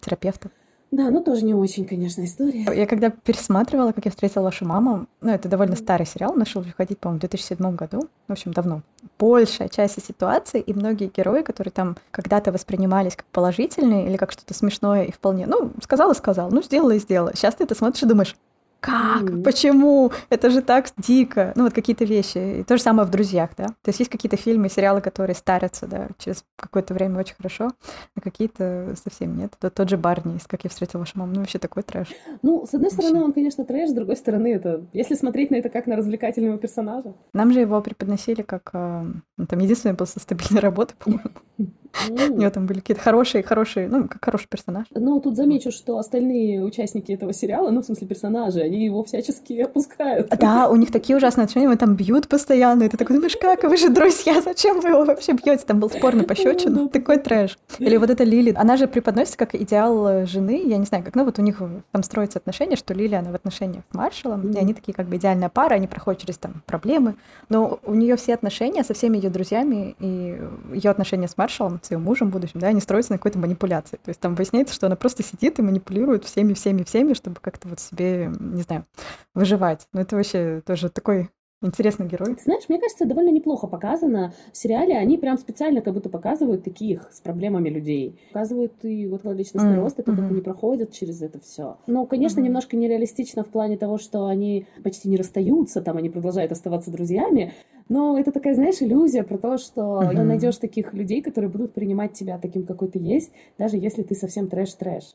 терапевтом. 0.00 0.50
Да, 0.94 1.10
ну 1.10 1.20
тоже 1.20 1.44
не 1.44 1.54
очень, 1.54 1.86
конечно, 1.86 2.24
история. 2.24 2.64
Я 2.72 2.86
когда 2.86 3.10
пересматривала, 3.10 3.90
как 3.90 4.04
я 4.04 4.12
встретила 4.12 4.44
вашу 4.44 4.64
маму, 4.64 5.06
ну, 5.20 5.32
это 5.32 5.48
довольно 5.48 5.74
старый 5.74 6.06
сериал, 6.06 6.34
начал 6.34 6.60
выходить, 6.60 6.98
по-моему, 6.98 7.18
в 7.18 7.20
2007 7.22 7.74
году, 7.74 8.08
в 8.28 8.32
общем, 8.32 8.52
давно. 8.52 8.82
Большая 9.18 9.68
часть 9.68 10.00
ситуации 10.06 10.60
и 10.60 10.72
многие 10.72 11.10
герои, 11.14 11.42
которые 11.42 11.72
там 11.72 11.96
когда-то 12.12 12.52
воспринимались 12.52 13.16
как 13.16 13.26
положительные 13.26 14.06
или 14.06 14.16
как 14.16 14.30
что-то 14.30 14.54
смешное 14.54 15.02
и 15.02 15.10
вполне, 15.10 15.46
ну, 15.46 15.72
сказала, 15.82 16.12
сказал, 16.12 16.52
ну, 16.52 16.62
сделала 16.62 16.92
и 16.92 17.00
сделала. 17.00 17.32
Сейчас 17.34 17.56
ты 17.56 17.64
это 17.64 17.74
смотришь 17.74 18.04
и 18.04 18.06
думаешь, 18.06 18.36
как? 18.84 19.22
Mm. 19.22 19.42
Почему? 19.42 20.12
Это 20.28 20.50
же 20.50 20.60
так 20.60 20.88
дико. 20.98 21.52
Ну, 21.56 21.64
вот 21.64 21.72
какие-то 21.72 22.04
вещи. 22.04 22.60
И 22.60 22.64
то 22.64 22.76
же 22.76 22.82
самое 22.82 23.08
в 23.08 23.10
«Друзьях», 23.10 23.50
да? 23.56 23.68
То 23.68 23.88
есть 23.88 24.00
есть 24.00 24.10
какие-то 24.10 24.36
фильмы, 24.36 24.68
сериалы, 24.68 25.00
которые 25.00 25.34
старятся, 25.34 25.86
да, 25.86 26.08
через 26.18 26.44
какое-то 26.56 26.92
время 26.92 27.18
очень 27.18 27.34
хорошо, 27.34 27.70
а 28.14 28.20
какие-то 28.20 28.94
совсем 29.02 29.38
нет. 29.38 29.54
Тот, 29.58 29.72
тот 29.72 29.88
же 29.88 29.96
Барни, 29.96 30.38
«Как 30.46 30.64
я 30.64 30.70
встретил 30.70 30.98
вашу 30.98 31.18
маму», 31.18 31.32
ну, 31.32 31.40
вообще 31.40 31.58
такой 31.58 31.82
трэш. 31.82 32.08
Ну, 32.42 32.66
с 32.66 32.74
одной 32.74 32.90
вообще. 32.90 33.06
стороны, 33.08 33.24
он, 33.24 33.32
конечно, 33.32 33.64
трэш, 33.64 33.88
с 33.88 33.94
другой 33.94 34.16
стороны, 34.16 34.52
это... 34.52 34.84
Если 34.92 35.14
смотреть 35.14 35.50
на 35.50 35.56
это 35.56 35.70
как 35.70 35.86
на 35.86 35.96
развлекательного 35.96 36.58
персонажа. 36.58 37.14
Нам 37.32 37.52
же 37.52 37.60
его 37.60 37.80
преподносили 37.80 38.42
как... 38.42 38.68
Э, 38.74 39.04
ну, 39.38 39.46
там 39.46 39.58
единственный 39.60 39.94
был 39.94 40.06
со 40.06 40.20
стабильной 40.20 40.60
работы, 40.60 40.94
по-моему. 40.98 41.30
У 42.08 42.12
него 42.12 42.50
там 42.50 42.66
были 42.66 42.80
какие-то 42.80 43.02
хорошие, 43.02 43.42
хорошие, 43.42 43.88
ну, 43.88 44.08
как 44.08 44.24
хороший 44.24 44.48
персонаж. 44.48 44.86
Ну, 44.90 45.20
тут 45.20 45.36
замечу, 45.36 45.70
что 45.70 45.98
остальные 45.98 46.62
участники 46.62 47.12
этого 47.12 47.32
сериала, 47.32 47.70
ну, 47.70 47.82
в 47.82 47.84
смысле 47.84 48.06
персонажи, 48.06 48.60
они 48.60 48.84
его 48.84 49.04
всячески 49.04 49.52
опускают. 49.60 50.28
Да, 50.38 50.68
у 50.68 50.76
них 50.76 50.90
такие 50.90 51.16
ужасные 51.16 51.44
отношения, 51.44 51.66
его 51.66 51.76
там 51.76 51.94
бьют 51.94 52.28
постоянно, 52.28 52.84
и 52.84 52.88
ты 52.88 52.96
такой 52.96 53.16
думаешь, 53.16 53.36
как, 53.36 53.64
вы 53.64 53.76
же 53.76 53.88
друзья, 53.88 54.40
зачем 54.40 54.80
вы 54.80 54.90
его 54.90 55.04
вообще 55.04 55.32
бьете? 55.32 55.64
Там 55.66 55.80
был 55.80 55.90
спор 55.90 56.14
на 56.14 56.24
пощечину, 56.24 56.88
такой 56.88 57.18
трэш. 57.18 57.58
Или 57.78 57.96
вот 57.96 58.10
эта 58.10 58.24
Лили, 58.24 58.54
она 58.56 58.76
же 58.76 58.86
преподносится 58.86 59.38
как 59.38 59.54
идеал 59.54 60.26
жены, 60.26 60.62
я 60.66 60.76
не 60.78 60.86
знаю, 60.86 61.04
как, 61.04 61.14
ну, 61.14 61.24
вот 61.24 61.38
у 61.38 61.42
них 61.42 61.62
там 61.92 62.02
строятся 62.02 62.38
отношения, 62.38 62.76
что 62.76 62.94
Лили, 62.94 63.14
она 63.14 63.30
в 63.30 63.34
отношениях 63.34 63.84
с 63.90 63.94
Маршалом, 63.94 64.50
и 64.50 64.58
они 64.58 64.74
такие 64.74 64.92
как 64.92 65.06
бы 65.06 65.16
идеальная 65.16 65.48
пара, 65.48 65.74
они 65.74 65.86
проходят 65.86 66.20
через 66.20 66.38
там 66.38 66.62
проблемы, 66.66 67.14
но 67.48 67.78
у 67.84 67.94
нее 67.94 68.16
все 68.16 68.34
отношения 68.34 68.84
со 68.84 68.94
всеми 68.94 69.16
ее 69.18 69.30
друзьями 69.30 69.94
и 70.00 70.38
ее 70.72 70.90
отношения 70.90 71.28
с 71.28 71.36
Маршалом 71.36 71.80
с 71.84 71.90
ее 71.90 71.98
мужем 71.98 72.30
будущим, 72.30 72.60
да, 72.60 72.68
они 72.68 72.80
строятся 72.80 73.12
на 73.12 73.18
какой-то 73.18 73.38
манипуляции. 73.38 73.96
То 73.96 74.08
есть 74.08 74.20
там 74.20 74.34
выясняется, 74.34 74.74
что 74.74 74.86
она 74.86 74.96
просто 74.96 75.22
сидит 75.22 75.58
и 75.58 75.62
манипулирует 75.62 76.24
всеми, 76.24 76.54
всеми, 76.54 76.82
всеми, 76.82 77.14
чтобы 77.14 77.40
как-то 77.40 77.68
вот 77.68 77.80
себе, 77.80 78.32
не 78.38 78.62
знаю, 78.62 78.86
выживать. 79.34 79.86
Но 79.92 80.00
это 80.00 80.16
вообще 80.16 80.62
тоже 80.66 80.88
такой 80.88 81.30
Интересный 81.64 82.06
герой. 82.06 82.34
Ты 82.34 82.42
знаешь, 82.42 82.64
мне 82.68 82.78
кажется, 82.78 83.06
довольно 83.06 83.30
неплохо 83.30 83.66
показано 83.66 84.34
в 84.52 84.56
сериале. 84.56 84.98
Они 84.98 85.16
прям 85.16 85.38
специально 85.38 85.80
как 85.80 85.94
будто 85.94 86.10
показывают 86.10 86.62
таких 86.62 87.10
с 87.10 87.20
проблемами 87.20 87.70
людей. 87.70 88.18
Показывают 88.32 88.72
и 88.82 89.06
вот 89.06 89.24
личностный 89.24 89.72
mm-hmm. 89.72 89.80
рост, 89.80 89.98
и 89.98 90.02
как 90.02 90.14
mm-hmm. 90.14 90.28
они 90.28 90.40
проходят 90.42 90.92
через 90.92 91.22
это 91.22 91.40
все. 91.40 91.78
Но, 91.86 92.04
конечно, 92.04 92.40
mm-hmm. 92.40 92.44
немножко 92.44 92.76
нереалистично 92.76 93.44
в 93.44 93.48
плане 93.48 93.78
того, 93.78 93.96
что 93.96 94.26
они 94.26 94.66
почти 94.82 95.08
не 95.08 95.16
расстаются, 95.16 95.80
там 95.80 95.96
они 95.96 96.10
продолжают 96.10 96.52
оставаться 96.52 96.90
друзьями. 96.90 97.54
Но 97.88 98.18
это 98.18 98.30
такая, 98.30 98.54
знаешь, 98.54 98.80
иллюзия 98.80 99.22
про 99.22 99.38
то, 99.38 99.56
что 99.56 100.02
mm-hmm. 100.02 100.22
найдешь 100.22 100.56
таких 100.58 100.92
людей, 100.92 101.22
которые 101.22 101.50
будут 101.50 101.72
принимать 101.72 102.12
тебя 102.12 102.38
таким, 102.38 102.66
какой 102.66 102.88
ты 102.88 102.98
есть, 102.98 103.32
даже 103.56 103.78
если 103.78 104.02
ты 104.02 104.14
совсем 104.14 104.48
трэш-трэш. 104.48 105.14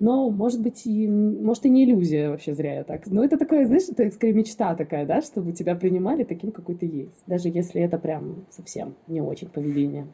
Но, 0.00 0.28
может 0.28 0.60
быть, 0.60 0.86
и, 0.86 1.08
может, 1.08 1.64
и 1.66 1.70
не 1.70 1.84
иллюзия 1.84 2.28
вообще 2.28 2.52
зря 2.52 2.74
я 2.74 2.84
так. 2.84 3.06
Но 3.06 3.24
это 3.24 3.38
такое, 3.38 3.64
знаешь, 3.64 3.88
это 3.88 4.10
скорее 4.10 4.32
мечта 4.32 4.74
такая, 4.74 5.06
да, 5.06 5.22
чтобы 5.22 5.52
тебя 5.52 5.76
принимали 5.76 6.24
таким, 6.24 6.50
какой 6.50 6.74
ты 6.74 6.86
есть. 6.86 7.22
Даже 7.26 7.48
если 7.48 7.80
это 7.80 7.96
прям 7.96 8.44
совсем 8.50 8.96
не 9.06 9.20
очень 9.20 9.48
поведение. 9.48 10.08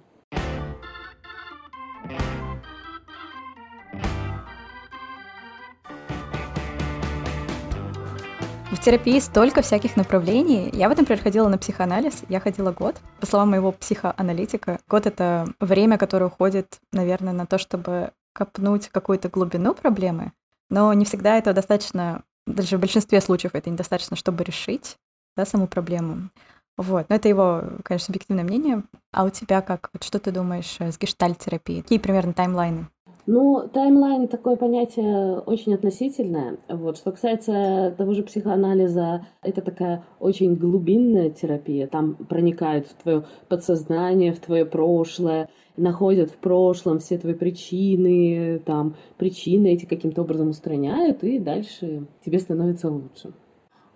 В 8.70 8.82
терапии 8.82 9.18
столько 9.18 9.62
всяких 9.62 9.96
направлений. 9.96 10.70
Я 10.72 10.88
вот, 10.88 10.96
например, 10.96 11.22
ходила 11.22 11.48
на 11.48 11.58
психоанализ, 11.58 12.22
я 12.28 12.40
ходила 12.40 12.72
год. 12.72 12.96
По 13.18 13.26
словам 13.26 13.50
моего 13.50 13.72
психоаналитика, 13.72 14.78
год— 14.88 15.06
это 15.06 15.46
время, 15.58 15.98
которое 15.98 16.26
уходит, 16.26 16.78
наверное, 16.92 17.32
на 17.32 17.46
то, 17.46 17.58
чтобы 17.58 18.12
копнуть 18.32 18.88
какую-то 18.88 19.28
глубину 19.28 19.74
проблемы, 19.74 20.32
но 20.68 20.92
не 20.92 21.04
всегда 21.04 21.36
это 21.36 21.52
достаточно, 21.52 22.22
даже 22.46 22.76
в 22.76 22.80
большинстве 22.80 23.20
случаев 23.20 23.54
это 23.54 23.70
недостаточно, 23.70 24.16
чтобы 24.16 24.44
решить 24.44 24.96
да, 25.36 25.44
саму 25.44 25.66
проблему. 25.66 26.30
Вот. 26.76 27.10
Но 27.10 27.16
это 27.16 27.28
его, 27.28 27.62
конечно, 27.84 28.06
субъективное 28.06 28.44
мнение. 28.44 28.82
А 29.12 29.24
у 29.24 29.30
тебя 29.30 29.60
как? 29.60 29.90
Вот 29.92 30.02
что 30.02 30.18
ты 30.18 30.30
думаешь 30.30 30.80
с 30.80 30.98
гештальт-терапией? 30.98 31.82
Какие 31.82 31.98
примерно 31.98 32.32
таймлайны? 32.32 32.88
Ну, 33.32 33.68
таймлайн 33.72 34.26
такое 34.26 34.56
понятие 34.56 35.38
очень 35.38 35.72
относительное. 35.72 36.58
Вот. 36.68 36.96
Что 36.96 37.12
касается 37.12 37.94
того 37.96 38.12
же 38.12 38.24
психоанализа, 38.24 39.24
это 39.40 39.62
такая 39.62 40.02
очень 40.18 40.56
глубинная 40.56 41.30
терапия. 41.30 41.86
Там 41.86 42.16
проникают 42.16 42.88
в 42.88 42.94
твое 43.00 43.24
подсознание, 43.48 44.32
в 44.32 44.40
твое 44.40 44.66
прошлое, 44.66 45.48
находят 45.76 46.32
в 46.32 46.38
прошлом 46.38 46.98
все 46.98 47.18
твои 47.18 47.34
причины, 47.34 48.58
там, 48.66 48.96
причины 49.16 49.74
эти 49.74 49.86
каким-то 49.86 50.22
образом 50.22 50.48
устраняют, 50.48 51.22
и 51.22 51.38
дальше 51.38 52.08
тебе 52.24 52.40
становится 52.40 52.90
лучше. 52.90 53.32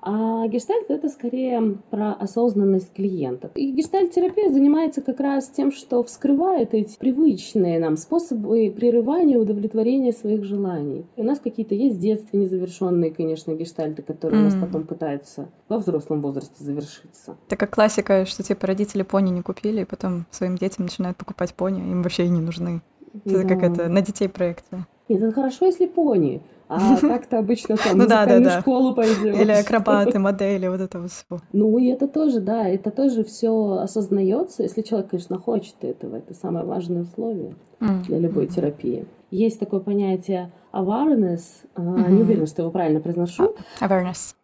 А 0.07 0.47
гештальт 0.49 0.91
это 0.91 1.09
скорее 1.09 1.79
про 1.89 2.13
осознанность 2.13 2.93
клиента. 2.93 3.51
И 3.55 3.73
гештальт-терапия 3.73 4.51
занимается 4.51 5.01
как 5.01 5.19
раз 5.19 5.49
тем, 5.49 5.73
что 5.73 6.03
вскрывает 6.03 6.75
эти 6.75 6.99
привычные 6.99 7.79
нам 7.79 7.97
способы 7.97 8.71
прерывания 8.77 9.37
и 9.37 9.39
удовлетворения 9.39 10.13
своих 10.13 10.45
желаний. 10.45 11.07
И 11.17 11.23
у 11.23 11.25
нас 11.25 11.41
какие-то 11.41 11.75
есть 11.75 11.97
в 11.97 12.01
детстве 12.01 12.39
незавершенные, 12.39 13.13
конечно, 13.13 13.53
гештальты, 13.53 14.03
которые 14.03 14.43
mm. 14.43 14.43
у 14.43 14.51
нас 14.51 14.55
потом 14.61 14.85
пытаются 14.85 15.49
во 15.71 15.79
взрослом 15.79 16.21
возрасте 16.21 16.63
завершиться. 16.63 17.39
Это 17.47 17.57
как 17.57 17.71
классика, 17.75 18.27
что 18.27 18.43
типа 18.43 18.67
родители 18.67 19.03
пони 19.03 19.31
не 19.31 19.41
купили, 19.41 19.81
и 19.81 19.87
потом 19.87 20.27
своим 20.31 20.59
детям 20.59 20.85
начинают 20.85 21.17
покупать 21.17 21.55
пони, 21.55 21.79
им 21.79 22.03
вообще 22.03 22.27
и 22.27 22.29
не 22.29 22.41
нужны. 22.41 22.83
Это 23.25 23.43
да. 23.43 23.49
как 23.49 23.63
это 23.63 23.89
на 23.89 24.03
детей 24.03 24.29
проекция. 24.29 24.87
Нет, 25.09 25.23
это 25.23 25.33
хорошо, 25.33 25.67
если 25.67 25.87
пони. 25.87 26.43
А 26.69 26.97
так-то 27.01 27.39
обычно 27.39 27.77
там 27.77 27.99
ну, 27.99 28.07
да, 28.07 28.25
да, 28.25 28.41
да. 28.41 28.61
школу 28.61 28.95
пойдем. 28.95 29.35
Или 29.39 29.53
акробаты, 29.53 30.19
модели, 30.19 30.67
вот 30.67 30.81
это 30.81 31.01
вот 31.01 31.11
все. 31.11 31.41
Ну 31.53 31.79
и 31.79 31.89
это 31.89 32.09
тоже, 32.09 32.41
да, 32.41 32.67
это 32.67 32.91
тоже 32.91 33.23
все 33.23 33.79
осознается, 33.83 34.63
если 34.63 34.83
человек, 34.83 35.11
конечно, 35.11 35.39
хочет 35.39 35.77
этого. 35.83 36.17
Это 36.17 36.33
самое 36.35 36.65
важное 36.65 37.03
условие 37.03 37.55
mm. 37.81 38.05
для 38.05 38.19
любой 38.19 38.47
mm. 38.47 38.55
терапии. 38.55 39.07
Есть 39.31 39.61
такое 39.61 39.81
понятие 39.81 40.53
awareness, 40.73 41.43
mm-hmm. 41.75 42.11
не 42.11 42.23
уверена, 42.23 42.47
что 42.47 42.63
его 42.63 42.71
правильно 42.71 43.01
произношу. 43.01 43.55
Awareness. 43.81 44.35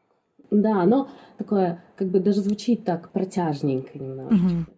Да, 0.50 0.82
оно 0.82 1.08
такое, 1.38 1.82
как 1.96 2.08
бы 2.08 2.20
даже 2.20 2.40
звучит 2.40 2.84
так 2.84 3.10
протяжненько 3.10 3.98
немножечко. 3.98 4.34
Mm-hmm. 4.34 4.74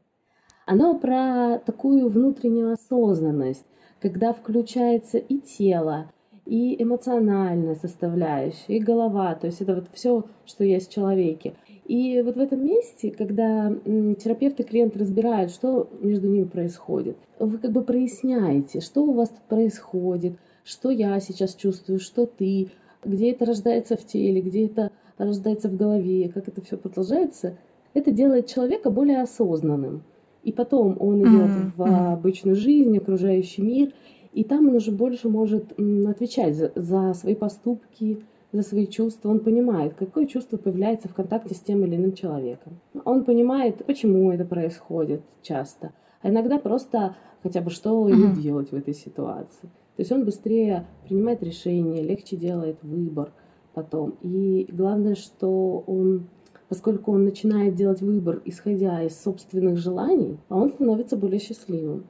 Оно 0.67 0.99
про 0.99 1.59
такую 1.65 2.09
внутреннюю 2.09 2.73
осознанность, 2.73 3.67
когда 4.03 4.33
включается 4.33 5.19
и 5.19 5.39
тело, 5.39 6.11
и 6.45 6.83
эмоциональная 6.83 7.77
составляющая, 7.77 8.77
и 8.77 8.81
голова, 8.81 9.37
то 9.37 9.47
есть 9.47 9.61
это 9.61 9.77
вот 9.77 9.87
все, 9.93 10.25
что 10.45 10.65
есть 10.65 10.91
в 10.91 10.93
человеке. 10.93 11.55
И 11.87 12.21
вот 12.21 12.35
в 12.35 12.41
этом 12.41 12.65
месте, 12.65 13.13
когда 13.13 13.73
терапевт 13.85 14.59
и 14.59 14.65
клиент 14.65 14.97
разбирают, 14.97 15.53
что 15.53 15.89
между 16.01 16.29
ними 16.29 16.45
происходит, 16.45 17.17
вы 17.39 17.59
как 17.59 17.71
бы 17.71 17.83
проясняете, 17.83 18.81
что 18.81 19.05
у 19.05 19.13
вас 19.13 19.29
тут 19.29 19.43
происходит, 19.43 20.35
что 20.65 20.91
я 20.91 21.19
сейчас 21.21 21.55
чувствую, 21.55 22.01
что 22.01 22.27
ты, 22.27 22.71
где 23.05 23.31
это 23.31 23.45
рождается 23.45 23.97
в 23.97 24.05
теле, 24.05 24.41
где 24.41 24.67
это 24.67 24.91
рождается 25.17 25.69
в 25.69 25.77
голове, 25.77 26.29
как 26.29 26.49
это 26.49 26.61
все 26.61 26.77
продолжается, 26.77 27.57
это 27.95 28.11
делает 28.11 28.49
человека 28.49 28.91
более 28.91 29.23
осознанным. 29.23 30.03
И 30.43 30.53
потом 30.53 30.97
он 30.99 31.23
идет 31.23 31.51
mm-hmm. 31.51 31.73
в 31.77 32.13
обычную 32.15 32.57
жизнь, 32.57 32.97
окружающий 32.97 33.63
мир, 33.63 33.93
и 34.33 34.45
там 34.45 34.69
он 34.69 34.77
уже 34.77 34.91
больше 34.91 35.29
может 35.29 35.73
отвечать 35.73 36.57
за, 36.57 36.73
за 36.75 37.15
свои 37.15 37.35
поступки, 37.35 38.25
за 38.51 38.63
свои 38.63 38.87
чувства. 38.87 39.31
Он 39.31 39.41
понимает, 39.41 39.95
какое 39.95 40.27
чувство 40.27 40.57
появляется 40.57 41.09
в 41.09 41.15
контакте 41.15 41.55
с 41.55 41.61
тем 41.61 41.85
или 41.85 41.97
иным 41.97 42.13
человеком. 42.13 42.81
Он 43.05 43.25
понимает, 43.25 43.85
почему 43.85 44.33
это 44.33 44.45
происходит 44.45 45.23
часто. 45.43 45.93
А 46.23 46.31
иногда 46.31 46.59
просто 46.59 47.17
хотя 47.43 47.61
бы 47.61 47.71
что 47.71 48.09
ему 48.09 48.35
делать 48.41 48.71
в 48.71 48.75
этой 48.75 48.95
ситуации. 48.95 49.69
То 49.97 50.01
есть 50.01 50.13
он 50.13 50.25
быстрее 50.25 50.87
принимает 51.05 51.43
решения, 51.43 52.03
легче 52.03 52.37
делает 52.37 52.79
выбор 52.83 53.33
потом. 53.75 54.15
И 54.23 54.67
главное, 54.71 55.15
что 55.15 55.85
он 55.87 56.29
поскольку 56.73 57.13
он 57.13 57.25
начинает 57.25 57.75
делать 57.75 58.01
выбор, 58.01 58.41
исходя 58.47 59.03
из 59.03 59.23
собственных 59.23 59.77
желаний, 59.77 60.39
а 60.49 60.57
он 60.57 60.71
становится 60.71 61.19
более 61.19 61.39
счастливым. 61.39 62.07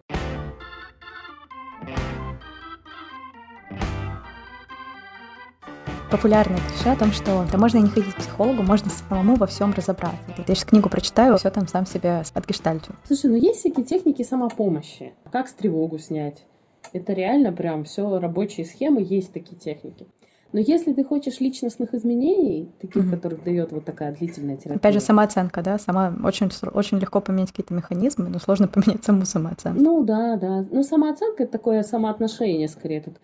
популярное 6.13 6.59
клише 6.59 6.91
о 6.91 6.97
том, 6.97 7.11
что 7.11 7.45
да 7.51 7.59
можно 7.59 7.79
не 7.79 7.89
ходить 7.89 8.15
к 8.15 8.19
психологу, 8.19 8.63
можно 8.63 8.91
самому 8.91 9.35
во 9.35 9.47
всем 9.47 9.73
разобраться. 9.73 10.21
Я 10.37 10.45
сейчас 10.55 10.67
книгу 10.67 10.91
прочитаю, 10.91 11.39
все 11.39 11.51
там 11.51 11.67
сам 11.67 11.87
себя 11.87 12.23
отгештальтю. 12.35 12.93
Слушай, 13.05 13.31
ну 13.31 13.37
есть 13.37 13.61
всякие 13.61 13.87
техники 13.87 14.23
самопомощи. 14.23 15.15
Как 15.33 15.49
с 15.49 15.55
тревогу 15.55 15.99
снять? 15.99 16.45
Это 16.93 17.15
реально 17.15 17.51
прям 17.51 17.85
все 17.85 18.21
рабочие 18.21 18.67
схемы, 18.67 19.03
есть 19.03 19.33
такие 19.33 19.59
техники. 19.59 20.07
Но 20.53 20.61
если 20.61 20.93
ты 20.93 21.03
хочешь 21.03 21.41
личностных 21.41 21.95
изменений, 21.95 22.71
таких, 22.81 23.05
mm-hmm. 23.05 23.11
которых 23.11 23.45
дает 23.45 23.73
вот 23.73 23.85
такая 23.85 24.15
длительная 24.15 24.57
терапия. 24.57 24.77
Опять 24.77 24.95
же, 24.95 25.01
самооценка, 25.01 25.63
да, 25.63 25.79
сама 25.79 26.15
очень, 26.25 26.51
очень 26.73 26.99
легко 26.99 27.21
поменять 27.21 27.51
какие-то 27.51 27.73
механизмы, 27.73 28.29
но 28.29 28.39
сложно 28.39 28.69
поменять 28.69 29.05
саму 29.05 29.25
самооценку. 29.25 29.81
Ну 29.81 30.05
да, 30.05 30.37
да. 30.37 30.67
Ну, 30.71 30.83
самооценка 30.83 31.45
это 31.45 31.53
такое 31.53 31.83
самоотношение, 31.83 32.69
скорее, 32.69 33.01
тут 33.01 33.15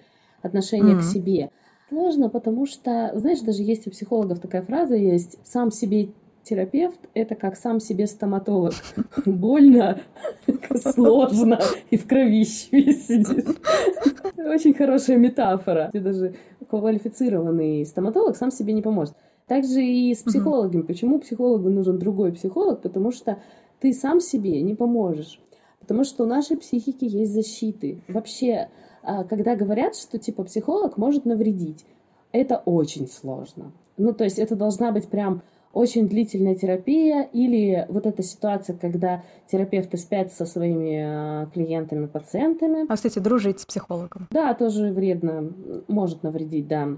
отношение 0.42 0.96
mm-hmm. 0.96 1.00
к 1.00 1.04
себе. 1.04 1.50
Сложно, 1.90 2.28
потому 2.28 2.66
что, 2.66 3.12
знаешь, 3.14 3.40
даже 3.40 3.62
есть 3.62 3.86
у 3.86 3.90
психологов 3.90 4.40
такая 4.40 4.62
фраза 4.62 4.94
есть, 4.94 5.38
сам 5.44 5.70
себе 5.70 6.10
терапевт— 6.48 6.98
это 7.14 7.34
как 7.34 7.56
сам 7.56 7.80
себе 7.80 8.06
стоматолог. 8.06 8.72
Больно, 9.26 10.00
сложно 10.94 11.60
и 11.90 11.96
в 11.96 12.06
кровище 12.06 12.92
сидит. 12.92 13.46
Очень 14.36 14.74
хорошая 14.74 15.18
метафора. 15.18 15.90
Ты 15.92 16.00
даже 16.00 16.34
квалифицированный 16.68 17.84
стоматолог 17.86 18.36
сам 18.36 18.50
себе 18.50 18.72
не 18.72 18.82
поможет. 18.82 19.14
Также 19.46 19.82
и 19.82 20.14
с 20.14 20.22
психологами. 20.22 20.82
Почему 20.82 21.18
психологу 21.18 21.70
нужен 21.70 21.98
другой 21.98 22.32
психолог? 22.32 22.82
Потому 22.82 23.12
что 23.12 23.38
ты 23.80 23.92
сам 23.92 24.20
себе 24.20 24.60
не 24.62 24.74
поможешь. 24.74 25.40
Потому 25.80 26.04
что 26.04 26.24
у 26.24 26.26
нашей 26.26 26.58
психики 26.58 27.04
есть 27.04 27.32
защиты. 27.32 28.02
Вообще, 28.08 28.68
а, 29.02 29.24
когда 29.24 29.56
говорят, 29.56 29.96
что 29.96 30.18
типа 30.18 30.44
психолог 30.44 30.98
может 30.98 31.24
навредить, 31.24 31.86
это 32.32 32.58
очень 32.58 33.08
сложно. 33.08 33.72
Ну, 33.96 34.12
то 34.12 34.24
есть 34.24 34.38
это 34.38 34.54
должна 34.54 34.92
быть 34.92 35.08
прям 35.08 35.42
очень 35.72 36.08
длительная 36.08 36.54
терапия 36.54 37.22
или 37.32 37.86
вот 37.88 38.06
эта 38.06 38.22
ситуация, 38.22 38.76
когда 38.76 39.22
терапевты 39.50 39.96
спят 39.96 40.32
со 40.32 40.46
своими 40.46 41.02
а, 41.04 41.46
клиентами, 41.46 42.06
пациентами. 42.06 42.86
А, 42.88 42.94
кстати, 42.94 43.18
дружить 43.18 43.60
с 43.60 43.66
психологом. 43.66 44.28
Да, 44.30 44.54
тоже 44.54 44.92
вредно, 44.92 45.52
может 45.88 46.22
навредить, 46.22 46.68
да. 46.68 46.88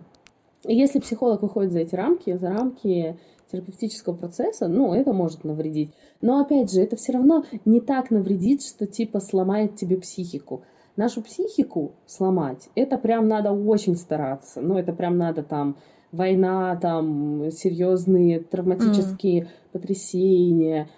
И 0.64 0.74
если 0.74 1.00
психолог 1.00 1.42
выходит 1.42 1.72
за 1.72 1.80
эти 1.80 1.94
рамки, 1.94 2.36
за 2.36 2.50
рамки 2.50 3.16
терапевтического 3.50 4.14
процесса, 4.14 4.68
ну, 4.68 4.94
это 4.94 5.12
может 5.12 5.44
навредить. 5.44 5.92
Но, 6.20 6.40
опять 6.40 6.70
же, 6.70 6.80
это 6.80 6.96
все 6.96 7.12
равно 7.12 7.44
не 7.64 7.80
так 7.80 8.10
навредит, 8.10 8.62
что 8.62 8.86
типа 8.86 9.20
сломает 9.20 9.76
тебе 9.76 9.96
психику. 9.96 10.62
Нашу 10.96 11.22
психику 11.22 11.92
сломать, 12.06 12.68
это 12.74 12.98
прям 12.98 13.26
надо 13.26 13.52
очень 13.52 13.96
стараться. 13.96 14.60
Ну, 14.60 14.76
это 14.76 14.92
прям 14.92 15.16
надо 15.16 15.42
там 15.42 15.76
война, 16.12 16.76
там 16.76 17.50
серьезные 17.50 18.40
травматические 18.40 19.42
mm. 19.42 19.48
потрясения. 19.72 20.88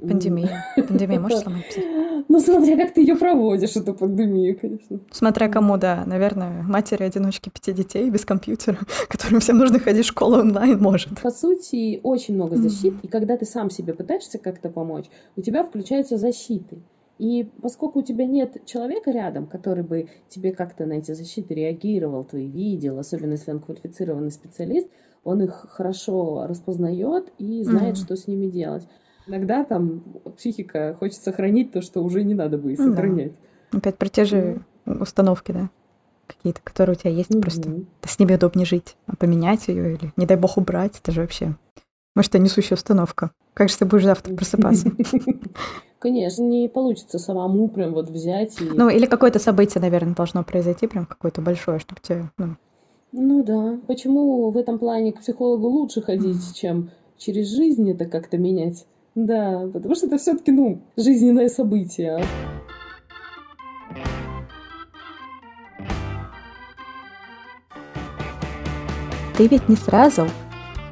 Пандемия. 0.00 0.64
Пандемия 0.76 1.18
может 1.18 1.38
сломать? 1.42 1.78
Ну, 2.28 2.40
смотря 2.40 2.76
как 2.76 2.92
ты 2.92 3.00
ее 3.00 3.16
проводишь, 3.16 3.76
эту 3.76 3.94
пандемию, 3.94 4.58
конечно. 4.58 5.00
Смотря 5.10 5.48
кому, 5.48 5.76
да. 5.78 6.04
Наверное, 6.06 6.62
матери-одиночки 6.62 7.48
пяти 7.48 7.72
детей 7.72 8.08
без 8.10 8.24
компьютера, 8.24 8.78
которым 9.08 9.40
всем 9.40 9.58
нужно 9.58 9.78
ходить 9.78 10.04
в 10.04 10.08
школу 10.08 10.38
онлайн, 10.38 10.78
может. 10.78 11.20
По 11.22 11.30
сути, 11.30 12.00
очень 12.02 12.34
много 12.34 12.56
защит, 12.56 12.94
и 13.02 13.08
когда 13.08 13.36
ты 13.36 13.46
сам 13.46 13.70
себе 13.70 13.94
пытаешься 13.94 14.38
как-то 14.38 14.68
помочь, 14.68 15.06
у 15.36 15.40
тебя 15.40 15.64
включаются 15.64 16.18
защиты. 16.18 16.78
И 17.18 17.50
поскольку 17.62 17.98
у 17.98 18.02
тебя 18.02 18.26
нет 18.26 18.64
человека 18.64 19.10
рядом, 19.10 19.46
который 19.46 19.82
бы 19.82 20.08
тебе 20.28 20.52
как-то 20.52 20.86
на 20.86 20.94
эти 20.94 21.12
защиты 21.12 21.54
реагировал, 21.54 22.24
твои 22.24 22.46
видел, 22.46 22.98
особенно 22.98 23.32
если 23.32 23.50
он 23.50 23.60
квалифицированный 23.60 24.30
специалист, 24.30 24.88
он 25.24 25.42
их 25.42 25.66
хорошо 25.70 26.46
распознает 26.46 27.32
и 27.38 27.62
знает, 27.64 27.96
mm-hmm. 27.96 28.04
что 28.04 28.16
с 28.16 28.28
ними 28.28 28.46
делать. 28.46 28.86
Иногда 29.26 29.64
там 29.64 30.02
психика 30.36 30.96
хочет 30.98 31.20
сохранить 31.20 31.72
то, 31.72 31.82
что 31.82 32.02
уже 32.02 32.22
не 32.22 32.34
надо 32.34 32.56
бы 32.56 32.76
сохранять. 32.76 33.32
Да. 33.72 33.78
Опять 33.78 33.98
про 33.98 34.08
те 34.08 34.24
же 34.24 34.62
mm-hmm. 34.86 35.02
установки, 35.02 35.52
да? 35.52 35.70
Какие-то, 36.28 36.60
которые 36.62 36.94
у 36.94 36.98
тебя 36.98 37.10
есть, 37.10 37.30
mm-hmm. 37.30 37.40
просто 37.40 37.84
с 38.02 38.18
ними 38.18 38.34
удобнее 38.34 38.64
жить. 38.64 38.96
А 39.06 39.16
поменять 39.16 39.68
ее 39.68 39.94
или, 39.94 40.12
не 40.16 40.24
дай 40.24 40.36
бог, 40.36 40.56
убрать, 40.56 40.98
это 41.02 41.10
же 41.10 41.22
вообще 41.22 41.56
может, 42.18 42.34
это 42.34 42.42
несущая 42.42 42.76
установка. 42.76 43.30
Как 43.54 43.68
же 43.68 43.78
ты 43.78 43.84
будешь 43.84 44.02
завтра 44.02 44.34
просыпаться? 44.34 44.90
Конечно, 46.00 46.42
не 46.42 46.68
получится 46.68 47.20
самому 47.20 47.68
прям 47.68 47.94
вот 47.94 48.10
взять 48.10 48.60
и... 48.60 48.64
Ну, 48.64 48.88
или 48.88 49.06
какое-то 49.06 49.38
событие, 49.38 49.80
наверное, 49.80 50.16
должно 50.16 50.42
произойти, 50.42 50.88
прям 50.88 51.06
какое-то 51.06 51.42
большое, 51.42 51.78
чтобы 51.78 52.00
тебе... 52.02 52.28
Ну... 52.36 52.56
ну 53.12 53.44
да. 53.44 53.78
Почему 53.86 54.50
в 54.50 54.56
этом 54.56 54.80
плане 54.80 55.12
к 55.12 55.20
психологу 55.20 55.68
лучше 55.68 56.02
ходить, 56.02 56.56
чем 56.56 56.90
через 57.18 57.54
жизнь 57.54 57.88
это 57.88 58.06
как-то 58.06 58.36
менять? 58.36 58.84
Да, 59.14 59.68
потому 59.72 59.94
что 59.94 60.08
это 60.08 60.18
все-таки, 60.18 60.50
ну, 60.50 60.80
жизненное 60.96 61.48
событие. 61.48 62.20
Ты 69.36 69.46
ведь 69.46 69.68
не 69.68 69.76
сразу 69.76 70.26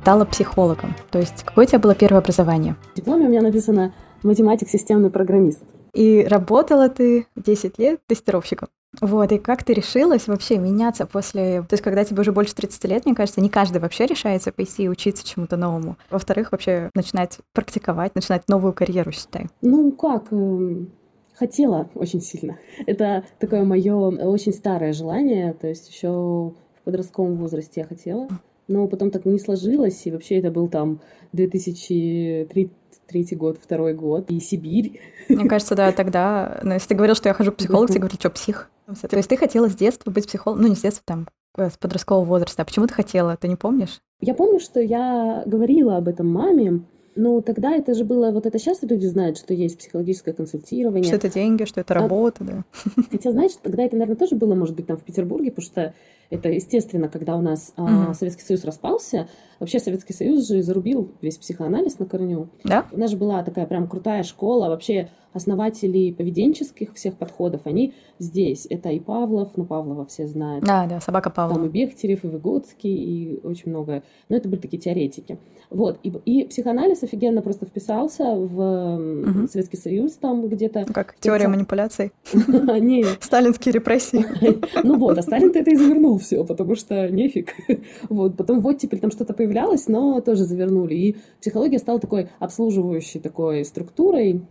стала 0.07 0.25
психологом? 0.25 0.95
То 1.11 1.19
есть 1.19 1.43
какое 1.43 1.65
у 1.65 1.69
тебя 1.69 1.81
было 1.81 1.97
первое 1.97 2.21
образование? 2.21 2.77
В 2.93 2.97
дипломе 2.97 3.27
у 3.27 3.29
меня 3.29 3.43
написано 3.43 3.93
математик, 4.23 4.69
системный 4.69 5.11
программист. 5.11 5.59
И 5.95 6.25
работала 6.31 6.89
ты 6.89 7.27
10 7.35 7.77
лет 7.81 7.99
тестировщиком. 8.07 8.69
Вот, 9.01 9.33
и 9.33 9.39
как 9.39 9.65
ты 9.65 9.73
решилась 9.73 10.29
вообще 10.29 10.59
меняться 10.59 11.07
после... 11.07 11.63
То 11.63 11.73
есть, 11.73 11.83
когда 11.83 12.05
тебе 12.05 12.21
уже 12.21 12.31
больше 12.31 12.55
30 12.55 12.85
лет, 12.85 13.05
мне 13.05 13.17
кажется, 13.17 13.41
не 13.41 13.49
каждый 13.49 13.79
вообще 13.81 14.07
решается 14.07 14.53
пойти 14.53 14.85
и 14.85 14.89
учиться 14.89 15.27
чему-то 15.27 15.57
новому. 15.57 15.97
Во-вторых, 16.09 16.53
вообще 16.53 16.89
начинать 16.95 17.41
практиковать, 17.53 18.15
начинать 18.15 18.49
новую 18.49 18.75
карьеру, 18.75 19.11
считай. 19.11 19.49
Ну, 19.61 19.91
как? 19.91 20.33
Эм, 20.33 20.93
хотела 21.35 21.91
очень 21.97 22.21
сильно. 22.21 22.59
Это 22.87 23.25
такое 23.41 23.65
мое 23.65 23.93
очень 23.97 24.53
старое 24.53 24.93
желание. 24.93 25.53
То 25.55 25.67
есть 25.67 25.91
еще 25.93 26.11
в 26.11 26.85
подростковом 26.85 27.39
возрасте 27.39 27.81
я 27.81 27.87
хотела 27.89 28.29
но 28.69 28.87
потом 28.89 29.11
так 29.11 29.25
не 29.25 29.39
сложилось, 29.39 30.07
и 30.07 30.11
вообще 30.11 30.37
это 30.39 30.51
был 30.51 30.69
там 30.69 31.01
2003 31.33 32.71
третий 33.07 33.37
год, 33.37 33.59
второй 33.63 33.95
год, 33.95 34.31
и 34.31 34.41
Сибирь. 34.41 35.01
Мне 35.29 35.49
кажется, 35.49 35.75
да, 35.75 35.93
тогда, 35.93 36.61
ну, 36.63 36.75
если 36.75 36.89
ты 36.89 36.95
говорил, 36.95 37.15
что 37.15 37.29
я 37.29 37.35
хожу 37.35 37.53
к 37.53 37.57
психологу, 37.57 37.93
ты 37.93 37.99
говоришь, 37.99 38.19
что, 38.19 38.31
псих? 38.31 38.69
То 38.87 39.17
есть 39.17 39.29
ты 39.29 39.37
хотела 39.37 39.69
с 39.69 39.75
детства 39.75 40.11
быть 40.11 40.27
психологом, 40.27 40.63
ну, 40.63 40.69
не 40.69 40.75
с 40.75 40.81
детства, 40.81 41.03
там, 41.07 41.29
э, 41.57 41.71
с 41.71 41.77
подросткового 41.77 42.25
возраста. 42.25 42.63
А 42.63 42.65
почему 42.65 42.87
ты 42.87 42.95
хотела? 42.95 43.37
Ты 43.37 43.49
не 43.49 43.57
помнишь? 43.57 44.01
Я 44.21 44.35
помню, 44.35 44.61
что 44.61 44.81
я 44.81 45.43
говорила 45.47 45.97
об 45.97 46.09
этом 46.09 46.29
маме, 46.29 46.83
ну, 47.17 47.41
тогда 47.41 47.75
это 47.75 47.95
же 47.95 48.05
было, 48.05 48.31
вот 48.31 48.47
это 48.47 48.59
сейчас 48.59 48.83
люди 48.83 49.07
знают, 49.07 49.39
что 49.39 49.55
есть 49.55 49.79
психологическое 49.79 50.33
консультирование. 50.33 51.05
Что 51.05 51.17
это 51.17 51.31
деньги, 51.31 51.65
что 51.65 51.81
это 51.81 51.95
а 51.95 52.01
работа, 52.01 52.45
а, 52.45 52.45
да. 52.45 52.65
Хотя, 53.11 53.33
знаешь, 53.33 53.53
тогда 53.63 53.85
это, 53.85 53.97
наверное, 53.97 54.17
тоже 54.19 54.37
было, 54.37 54.55
может 54.55 54.77
быть, 54.77 54.87
там 54.87 54.99
в 54.99 55.03
Петербурге, 55.03 55.51
потому 55.51 55.67
что 55.67 55.95
это, 56.31 56.49
естественно, 56.51 57.09
когда 57.09 57.37
у 57.37 57.41
нас 57.41 57.73
угу. 57.77 57.89
а, 57.89 58.15
Советский 58.15 58.43
Союз 58.43 58.65
распался, 58.65 59.29
вообще 59.61 59.79
Советский 59.79 60.13
Союз 60.13 60.49
же 60.49 60.63
зарубил 60.63 61.13
весь 61.21 61.39
психоанализ 61.39 61.99
на 61.99 62.07
корню. 62.07 62.49
Да? 62.65 62.87
У 62.93 62.99
нас 62.99 63.11
же 63.11 63.17
была 63.17 63.43
такая 63.43 63.67
прям 63.67 63.89
крутая 63.89 64.23
школа, 64.23 64.69
вообще 64.69 65.09
основатели 65.37 66.13
поведенческих 66.13 66.95
всех 66.95 67.17
подходов, 67.17 67.63
они 67.65 67.95
здесь. 68.19 68.67
Это 68.69 68.89
и 68.89 68.99
Павлов, 68.99 69.53
ну, 69.57 69.65
Павлова 69.65 70.07
все 70.07 70.27
знают. 70.27 70.65
Да, 70.65 70.87
да, 70.87 71.01
собака 71.01 71.31
Павлова. 71.31 71.61
Там 71.61 71.69
и 71.69 71.71
Бехтерев, 71.71 72.25
и 72.25 72.29
Выгодский, 72.29 72.95
и 72.95 73.41
очень 73.45 73.71
много. 73.71 74.03
Но 74.29 74.37
это 74.37 74.49
были 74.49 74.61
такие 74.61 74.79
теоретики. 74.79 75.39
Вот. 75.71 75.99
И, 76.03 76.09
и 76.25 76.47
психоанализ 76.47 77.03
офигенно 77.03 77.43
просто 77.43 77.67
вписался 77.67 78.25
в 78.35 78.97
угу. 78.97 79.47
Советский 79.49 79.77
Союз 79.77 80.13
там 80.15 80.49
где-то. 80.49 80.87
Как 80.87 81.17
теория 81.21 81.49
манипуляций? 81.49 82.13
Нет. 82.33 83.19
Сталинские 83.21 83.73
репрессии. 83.73 84.25
Ну 84.83 84.99
вот, 84.99 85.19
а 85.19 85.23
Сталин-то 85.23 85.59
это 85.59 85.71
и 85.71 85.77
завернул 85.77 86.16
все, 86.19 86.45
потому 86.45 86.75
что 86.75 87.09
нефиг. 87.09 87.55
Вот. 88.09 88.37
Потом 88.37 88.61
вот 88.61 88.79
теперь 88.79 89.01
там 89.01 89.11
что-то 89.11 89.35
появлялось, 89.35 89.89
но 89.89 90.21
тоже 90.21 90.45
завернули. 90.45 90.95
И 90.95 91.17
психология 91.41 91.79
стала 91.79 91.99
такой 91.99 92.29
обслуживающей 92.39 93.21
такой 93.21 93.65
структурой, 93.65 94.43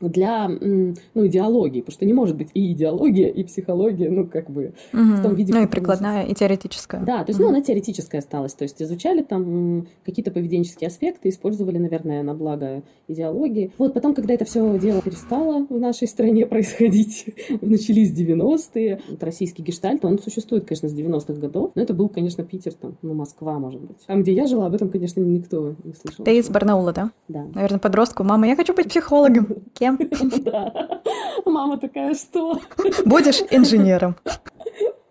для 0.00 0.48
ну, 0.48 1.26
идеологии, 1.26 1.80
потому 1.80 1.94
что 1.94 2.04
не 2.04 2.12
может 2.12 2.36
быть 2.36 2.50
и 2.54 2.72
идеология, 2.72 3.28
и 3.28 3.44
психология, 3.44 4.10
ну, 4.10 4.26
как 4.26 4.50
бы 4.50 4.74
угу. 4.92 5.02
в 5.02 5.22
том 5.22 5.34
виде... 5.34 5.52
Ну, 5.52 5.62
и 5.62 5.66
прикладная, 5.66 6.24
и 6.24 6.34
теоретическая. 6.34 7.00
Да, 7.00 7.24
то 7.24 7.30
есть, 7.30 7.40
угу. 7.40 7.48
ну, 7.48 7.54
она 7.54 7.62
теоретическая 7.62 8.18
осталась, 8.18 8.54
то 8.54 8.64
есть 8.64 8.82
изучали 8.82 9.22
там 9.22 9.86
какие-то 10.04 10.30
поведенческие 10.30 10.88
аспекты, 10.88 11.28
использовали, 11.28 11.78
наверное, 11.78 12.22
на 12.22 12.34
благо 12.34 12.82
идеологии. 13.08 13.72
Вот 13.78 13.94
потом, 13.94 14.14
когда 14.14 14.34
это 14.34 14.44
все 14.44 14.78
дело 14.78 15.00
перестало 15.00 15.66
в 15.66 15.78
нашей 15.78 16.08
стране 16.08 16.46
происходить, 16.46 17.26
начались 17.60 18.12
90-е, 18.12 19.00
вот 19.08 19.22
российский 19.22 19.62
гештальт, 19.62 20.04
он 20.04 20.18
существует, 20.18 20.66
конечно, 20.66 20.88
с 20.88 20.94
90-х 20.94 21.34
годов, 21.34 21.72
но 21.74 21.82
это 21.82 21.94
был, 21.94 22.08
конечно, 22.08 22.44
Питер, 22.44 22.74
там, 22.74 22.96
ну, 23.02 23.14
Москва, 23.14 23.58
может 23.58 23.80
быть. 23.80 24.04
Там, 24.06 24.22
где 24.22 24.32
я 24.32 24.46
жила, 24.46 24.66
об 24.66 24.74
этом, 24.74 24.90
конечно, 24.90 25.20
никто 25.20 25.74
не 25.84 25.94
слышал. 25.94 26.24
Ты 26.24 26.38
из 26.38 26.48
Барнаула, 26.48 26.92
да? 26.92 27.10
Да. 27.28 27.46
Наверное, 27.54 27.78
подростку. 27.78 28.24
Мама, 28.24 28.46
я 28.46 28.56
хочу 28.56 28.74
быть 28.74 28.88
психологом. 28.88 29.46
Кем? 29.86 29.98
Да. 30.44 31.02
Мама 31.44 31.78
такая, 31.78 32.14
что? 32.14 32.60
Будешь 33.04 33.42
инженером. 33.50 34.16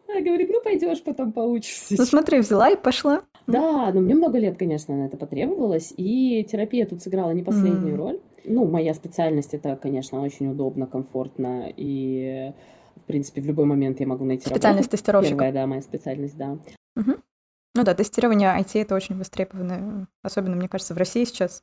Она 0.07 0.21
говорит, 0.21 0.49
ну 0.49 0.61
пойдешь, 0.61 1.03
потом 1.03 1.31
поучишься. 1.31 1.95
Ну 1.97 2.05
смотри, 2.05 2.39
взяла 2.39 2.69
и 2.69 2.75
пошла. 2.75 3.23
Да, 3.47 3.91
но 3.93 4.01
мне 4.01 4.15
много 4.15 4.37
лет, 4.39 4.57
конечно, 4.57 4.95
на 4.95 5.05
это 5.05 5.17
потребовалось, 5.17 5.93
и 5.95 6.43
терапия 6.49 6.85
тут 6.85 7.01
сыграла 7.01 7.31
не 7.31 7.43
последнюю 7.43 7.95
mm. 7.95 7.97
роль. 7.97 8.19
Ну, 8.43 8.65
моя 8.65 8.93
специальность 8.93 9.53
это, 9.53 9.75
конечно, 9.75 10.21
очень 10.21 10.49
удобно, 10.49 10.87
комфортно, 10.87 11.71
и, 11.75 12.53
в 12.95 13.01
принципе, 13.01 13.41
в 13.41 13.45
любой 13.45 13.65
момент 13.65 13.99
я 13.99 14.07
могу 14.07 14.25
найти 14.25 14.47
специальность 14.47 14.87
работу. 14.87 14.97
тестировщика. 14.97 15.35
Первая, 15.35 15.53
да, 15.53 15.67
моя 15.67 15.81
специальность, 15.81 16.37
да. 16.37 16.57
Угу. 16.95 17.11
Ну 17.75 17.83
да, 17.83 17.93
тестирование 17.93 18.49
IT 18.57 18.81
это 18.81 18.95
очень 18.95 19.17
востребовано, 19.17 20.07
особенно, 20.23 20.55
мне 20.55 20.69
кажется, 20.69 20.93
в 20.93 20.97
России 20.97 21.23
сейчас. 21.25 21.61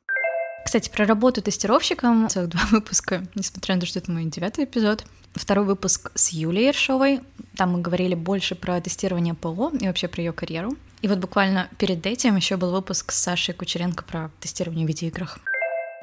Кстати, 0.65 0.89
про 0.89 1.05
работу 1.05 1.41
тестировщиком 1.41 2.29
целых 2.29 2.49
два 2.49 2.61
выпуска, 2.71 3.23
несмотря 3.35 3.75
на 3.75 3.81
то, 3.81 3.87
что 3.87 3.99
это 3.99 4.11
мой 4.11 4.25
девятый 4.25 4.65
эпизод. 4.65 5.05
Второй 5.33 5.65
выпуск 5.65 6.11
с 6.15 6.29
Юлией 6.29 6.67
Ершовой. 6.67 7.21
Там 7.57 7.73
мы 7.73 7.81
говорили 7.81 8.15
больше 8.15 8.55
про 8.55 8.79
тестирование 8.79 9.33
ПО 9.33 9.71
и 9.79 9.87
вообще 9.87 10.07
про 10.07 10.21
ее 10.21 10.31
карьеру. 10.31 10.75
И 11.01 11.07
вот 11.07 11.17
буквально 11.17 11.69
перед 11.79 12.05
этим 12.05 12.35
еще 12.35 12.55
был 12.55 12.71
выпуск 12.71 13.11
с 13.11 13.19
Сашей 13.19 13.53
Кучеренко 13.53 14.03
про 14.03 14.31
тестирование 14.39 14.85
в 14.85 14.89
видеоиграх. 14.89 15.39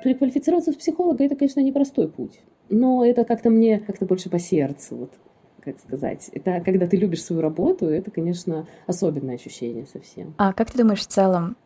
Переквалифицироваться 0.02 0.72
в 0.72 0.78
психолога— 0.78 1.24
это, 1.26 1.36
конечно, 1.36 1.60
непростой 1.60 2.08
путь. 2.08 2.40
Но 2.68 3.04
это 3.04 3.24
как-то 3.24 3.50
мне 3.50 3.78
как-то 3.78 4.04
больше 4.04 4.30
по 4.30 4.38
сердцу. 4.38 4.96
Вот 4.96 5.12
как 5.60 5.78
сказать. 5.78 6.30
Это 6.32 6.60
когда 6.64 6.86
ты 6.86 6.96
любишь 6.96 7.22
свою 7.22 7.42
работу, 7.42 7.86
это, 7.86 8.10
конечно, 8.10 8.66
особенное 8.86 9.36
ощущение 9.36 9.86
совсем. 9.86 10.34
А 10.38 10.52
как 10.52 10.70
ты 10.70 10.78
думаешь 10.78 11.00
в 11.00 11.06
целом, 11.06 11.56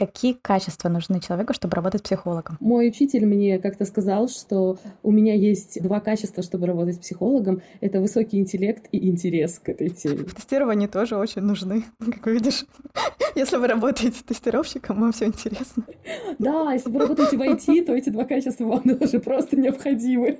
Какие 0.00 0.32
качества 0.32 0.88
нужны 0.88 1.20
человеку, 1.20 1.52
чтобы 1.52 1.74
работать 1.76 2.02
психологом? 2.02 2.56
Мой 2.58 2.88
учитель 2.88 3.26
мне 3.26 3.58
как-то 3.58 3.84
сказал, 3.84 4.28
что 4.28 4.78
у 5.02 5.10
меня 5.10 5.34
есть 5.34 5.82
два 5.82 6.00
качества, 6.00 6.42
чтобы 6.42 6.66
работать 6.66 6.98
психологом. 6.98 7.60
Это 7.82 8.00
высокий 8.00 8.38
интеллект 8.38 8.86
и 8.92 9.10
интерес 9.10 9.58
к 9.58 9.68
этой 9.68 9.90
теме. 9.90 10.24
В 10.26 10.34
тестировании 10.34 10.86
тоже 10.86 11.18
очень 11.18 11.42
нужны, 11.42 11.84
как 11.98 12.28
видишь. 12.28 12.64
Если 13.34 13.58
вы 13.58 13.66
работаете 13.66 14.24
тестировщиком, 14.26 15.02
вам 15.02 15.12
все 15.12 15.26
интересно. 15.26 15.84
Да, 16.38 16.72
если 16.72 16.90
вы 16.90 17.00
работаете 17.00 17.36
в 17.36 17.42
IT, 17.42 17.84
то 17.84 17.94
эти 17.94 18.08
два 18.08 18.24
качества 18.24 18.64
вам 18.64 18.82
тоже 18.98 19.20
просто 19.20 19.56
необходимы. 19.56 20.38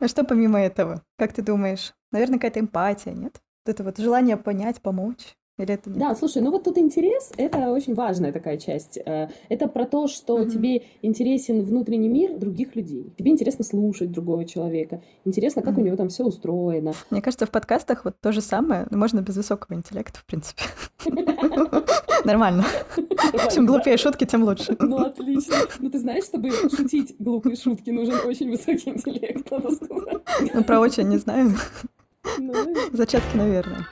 А 0.00 0.06
что 0.06 0.22
помимо 0.22 0.60
этого? 0.60 1.02
Как 1.16 1.32
ты 1.32 1.40
думаешь? 1.40 1.94
Наверное, 2.12 2.36
какая-то 2.36 2.60
эмпатия, 2.60 3.12
нет? 3.12 3.40
Вот 3.64 3.74
это 3.74 3.84
вот 3.84 3.96
желание 3.98 4.36
понять, 4.36 4.82
помочь. 4.82 5.34
Или 5.58 5.74
это... 5.74 5.90
Да, 5.90 6.14
слушай, 6.14 6.40
ну 6.40 6.50
вот 6.50 6.64
тут 6.64 6.78
интерес— 6.78 7.30
это 7.36 7.70
очень 7.70 7.94
важная 7.94 8.32
такая 8.32 8.56
часть. 8.56 8.98
Э, 9.04 9.28
это 9.50 9.68
про 9.68 9.84
то, 9.84 10.08
что 10.08 10.38
mm-hmm. 10.38 10.50
тебе 10.50 10.82
интересен 11.02 11.62
внутренний 11.62 12.08
мир 12.08 12.38
других 12.38 12.74
людей. 12.74 13.12
Тебе 13.18 13.32
интересно 13.32 13.62
слушать 13.62 14.10
другого 14.10 14.46
человека. 14.46 15.02
Интересно, 15.26 15.60
как 15.60 15.74
mm-hmm. 15.74 15.80
у 15.80 15.84
него 15.84 15.96
там 15.96 16.08
все 16.08 16.24
устроено. 16.24 16.94
Мне 17.10 17.20
кажется, 17.20 17.44
в 17.44 17.50
подкастах 17.50 18.06
вот 18.06 18.16
то 18.20 18.32
же 18.32 18.40
самое. 18.40 18.86
Можно 18.90 19.20
без 19.20 19.36
высокого 19.36 19.76
интеллекта, 19.76 20.20
в 20.20 20.24
принципе. 20.24 20.62
Нормально. 22.24 22.64
Чем 23.54 23.66
глупее 23.66 23.98
шутки, 23.98 24.24
тем 24.24 24.44
лучше. 24.44 24.74
Ну, 24.78 24.96
отлично. 25.04 25.56
Ну, 25.80 25.90
ты 25.90 25.98
знаешь, 25.98 26.24
чтобы 26.24 26.50
шутить 26.50 27.14
глупые 27.18 27.56
шутки, 27.56 27.90
нужен 27.90 28.14
очень 28.24 28.50
высокий 28.50 28.90
интеллект, 28.90 29.50
надо 29.50 29.70
сказать. 29.70 30.22
Ну, 30.54 30.64
про 30.64 30.80
очень 30.80 31.08
не 31.08 31.18
знаю. 31.18 31.50
Ну, 32.38 32.54
Зачатки, 32.92 33.36
наверное. 33.36 33.86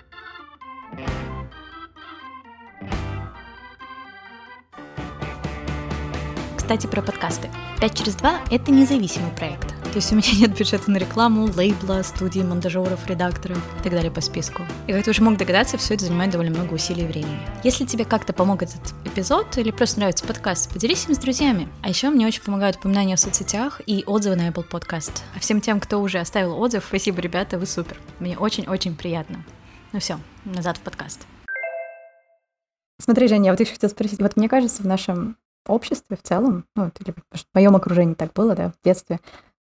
Кстати, 6.71 6.87
про 6.87 7.03
подкасты. 7.03 7.51
«Пять 7.81 7.99
через 7.99 8.15
два»— 8.15 8.39
это 8.53 8.71
независимый 8.71 9.33
проект. 9.33 9.71
То 9.91 9.97
есть 9.97 10.13
у 10.13 10.15
меня 10.15 10.29
нет 10.39 10.57
бюджета 10.57 10.89
на 10.89 10.99
рекламу, 10.99 11.51
лейбла, 11.53 12.03
студии, 12.05 12.43
монтажеров, 12.43 13.09
редакторов 13.09 13.59
и 13.81 13.83
так 13.83 13.91
далее 13.91 14.13
по 14.13 14.21
списку. 14.21 14.63
И 14.87 14.93
как 14.93 15.03
ты 15.03 15.11
уже 15.11 15.21
мог 15.21 15.37
догадаться, 15.37 15.79
все 15.79 15.95
это 15.95 16.05
занимает 16.05 16.31
довольно 16.31 16.57
много 16.57 16.75
усилий 16.75 17.03
и 17.03 17.07
времени. 17.09 17.41
Если 17.65 17.85
тебе 17.87 18.05
как-то 18.05 18.33
помог 18.33 18.63
этот 18.63 18.95
эпизод 19.05 19.59
или 19.59 19.73
просто 19.73 19.99
нравится 19.99 20.25
подкаст, 20.25 20.73
поделись 20.73 21.07
им 21.09 21.17
с 21.17 21.19
друзьями. 21.19 21.69
А 21.83 21.89
еще 21.89 22.09
мне 22.11 22.25
очень 22.25 22.45
помогают 22.45 22.77
упоминания 22.77 23.17
в 23.17 23.21
соцсетях 23.21 23.81
и 23.85 24.05
отзывы 24.07 24.37
на 24.37 24.49
Apple 24.49 24.71
Podcast. 24.71 25.23
А 25.35 25.41
всем 25.41 25.61
тем, 25.61 25.81
кто 25.81 26.01
уже 26.01 26.21
оставил 26.21 26.57
отзыв, 26.57 26.85
спасибо, 26.87 27.21
ребята, 27.21 27.59
вы 27.59 27.67
супер. 27.67 27.99
Мне 28.21 28.39
очень-очень 28.39 28.95
приятно. 28.95 29.45
Ну 29.93 29.99
все, 29.99 30.21
назад 30.45 30.77
в 30.77 30.83
подкаст. 30.83 31.27
Смотри, 33.01 33.27
Женя, 33.27 33.47
я 33.47 33.51
вот 33.51 33.59
еще 33.59 33.73
хотела 33.73 33.91
спросить. 33.91 34.21
Вот 34.21 34.37
мне 34.37 34.49
кажется, 34.49 34.85
в 34.85 34.87
нашем 34.87 35.37
обществе 35.67 36.17
в 36.17 36.23
целом, 36.23 36.67
ну, 36.75 36.91
или 37.01 37.13
в 37.13 37.55
моем 37.55 37.77
окружении 37.77 38.15
так 38.15 38.33
было, 38.33 38.55
да, 38.55 38.71
в 38.71 38.85
детстве, 38.85 39.21